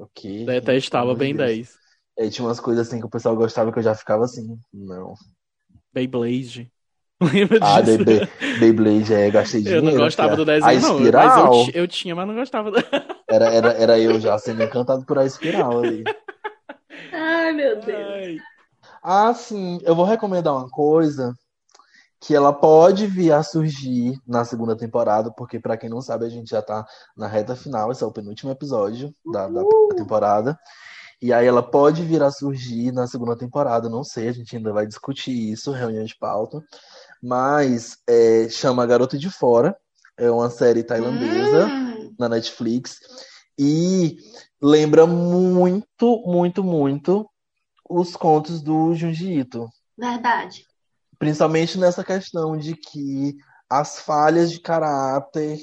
[0.00, 0.44] ok.
[0.44, 1.36] Detestava de Deus.
[1.36, 1.80] 10.
[2.18, 5.14] É, tinha umas coisas assim que o pessoal gostava que eu já ficava assim, não.
[5.92, 6.70] Beyblade.
[7.20, 8.04] Lembra Ah, disso?
[8.04, 9.98] Bey- Beyblade, é, gastei Eu dinheiro.
[9.98, 10.98] não gostava do A desenho, não.
[10.98, 12.70] espiral, Mas eu, eu tinha, mas não gostava.
[12.70, 12.78] do-
[13.28, 16.04] era, era, era eu já sendo encantado por a espiral ali.
[17.12, 18.14] Ai, meu Deus.
[18.14, 18.38] Ai.
[19.02, 21.34] Ah, sim, eu vou recomendar uma coisa
[22.20, 26.28] que ela pode vir a surgir na segunda temporada, porque pra quem não sabe, a
[26.28, 26.86] gente já tá
[27.16, 29.62] na reta final, esse é o penúltimo episódio da, da
[29.96, 30.58] temporada.
[31.22, 34.72] E aí ela pode vir a surgir na segunda temporada, não sei, a gente ainda
[34.72, 36.62] vai discutir isso, reunião de pauta.
[37.22, 39.76] Mas é, chama Garota de Fora,
[40.16, 42.98] é uma série tailandesa Hum, na Netflix
[43.58, 44.16] e
[44.60, 47.28] lembra muito, muito, muito
[47.88, 49.68] os contos do Junji Ito.
[49.98, 50.64] verdade.
[51.18, 53.36] Principalmente nessa questão de que
[53.68, 55.58] as falhas de caráter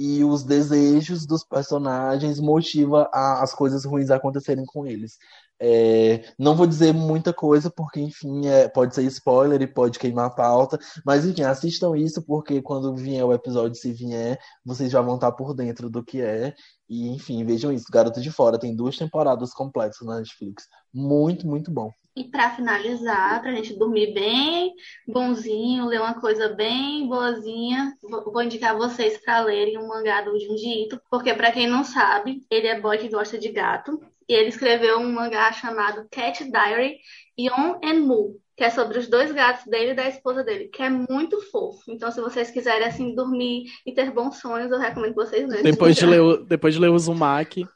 [0.00, 5.18] e os desejos dos personagens motiva a- as coisas ruins acontecerem com eles.
[5.62, 10.26] É, não vou dizer muita coisa, porque, enfim, é, pode ser spoiler e pode queimar
[10.26, 15.02] a pauta, mas, enfim, assistam isso, porque quando vier o episódio, se vier, vocês já
[15.02, 16.54] vão estar por dentro do que é.
[16.88, 17.86] E, enfim, vejam isso.
[17.92, 20.66] Garota de Fora tem duas temporadas completas na Netflix.
[20.92, 21.90] Muito, muito bom.
[22.16, 24.74] E pra finalizar, pra gente dormir bem
[25.06, 30.84] bonzinho, ler uma coisa bem boazinha, vou indicar vocês pra lerem um mangá do Junji
[30.86, 34.48] Ito, porque pra quem não sabe, ele é boy que gosta de gato, e ele
[34.48, 36.98] escreveu um mangá chamado Cat Diary
[37.38, 40.82] Yon and Mu, que é sobre os dois gatos dele e da esposa dele, que
[40.82, 41.80] é muito fofo.
[41.88, 45.62] Então, se vocês quiserem assim dormir e ter bons sonhos, eu recomendo que vocês esse
[45.62, 47.66] Depois de ler, o- depois de ler o Uzumaki.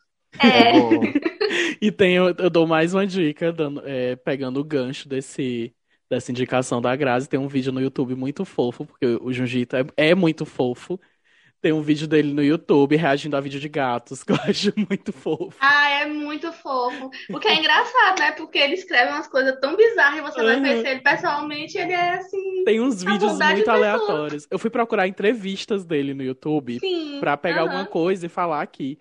[0.43, 0.73] É.
[1.81, 5.75] E tem, eu, eu dou mais uma dica, dando- é, pegando o gancho desse,
[6.09, 7.29] dessa indicação da Grazi.
[7.29, 10.99] Tem um vídeo no YouTube muito fofo, porque o Jujito é, é muito fofo.
[11.61, 15.13] Tem um vídeo dele no YouTube reagindo a vídeo de gatos, que eu acho muito
[15.13, 15.57] fofo.
[15.61, 17.11] Ah, é muito fofo.
[17.33, 18.33] O que é engraçado, né?
[18.33, 20.63] Porque ele escreve umas coisas tão bizarras e você vai Uhum.
[20.63, 24.47] conhecer ele pessoalmente, ele é assim, Tem uns vídeos bondade muito aleatórios.
[24.51, 27.19] Eu fui procurar entrevistas dele no YouTube sim.
[27.21, 27.71] pra pegar aham.
[27.71, 28.99] alguma coisa e falar aqui.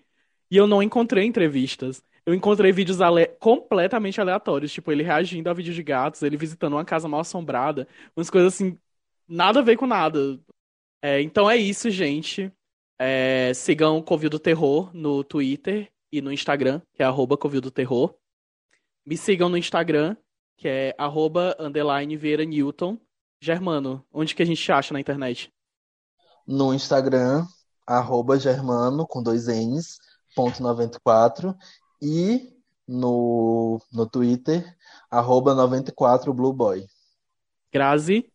[0.53, 2.03] E eu não encontrei entrevistas.
[2.25, 6.73] Eu encontrei vídeos ale- completamente aleatórios, tipo ele reagindo a vídeo de gatos, ele visitando
[6.73, 8.77] uma casa mal assombrada, umas coisas assim,
[9.27, 10.39] nada a ver com nada.
[11.01, 12.51] É, então é isso, gente.
[12.99, 17.61] É, sigam o Covil do Terror no Twitter e no Instagram, que é arroba Covil
[17.61, 18.15] do Terror.
[19.05, 20.15] Me sigam no Instagram,
[20.57, 22.97] que é arroba underline Vieira Newton.
[23.41, 25.51] Germano, onde que a gente acha na internet?
[26.47, 27.45] no Instagram,
[27.85, 29.97] arroba Germano, com dois N's,
[30.35, 31.55] 94,
[32.01, 32.53] e
[32.87, 34.75] no, no Twitter,
[35.09, 36.85] arroba 94 Blueboy.
[37.71, 38.29] Grazi.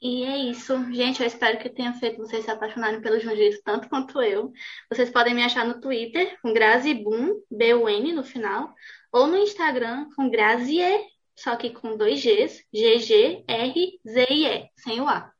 [0.00, 0.74] E é isso.
[0.92, 4.52] Gente, eu espero que tenha feito vocês se apaixonarem pelo Junjitsu tanto quanto eu.
[4.90, 8.74] Vocês podem me achar no Twitter com Grazibun, B-U-N no final,
[9.10, 15.33] ou no Instagram com Grazie, só que com dois Gs, G-G-R-Z-I-E, sem o A.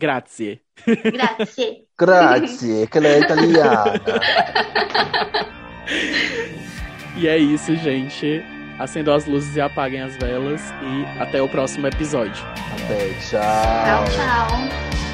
[0.00, 0.60] Grazie.
[0.86, 1.84] Grazie.
[2.00, 3.92] Grazie, que ela é italiana.
[7.16, 8.42] E é isso, gente.
[8.78, 10.62] Acendam as luzes e apaguem as velas.
[10.82, 12.42] E até o próximo episódio.
[12.72, 13.44] Até, tchau.
[13.84, 15.09] Tchau, tchau.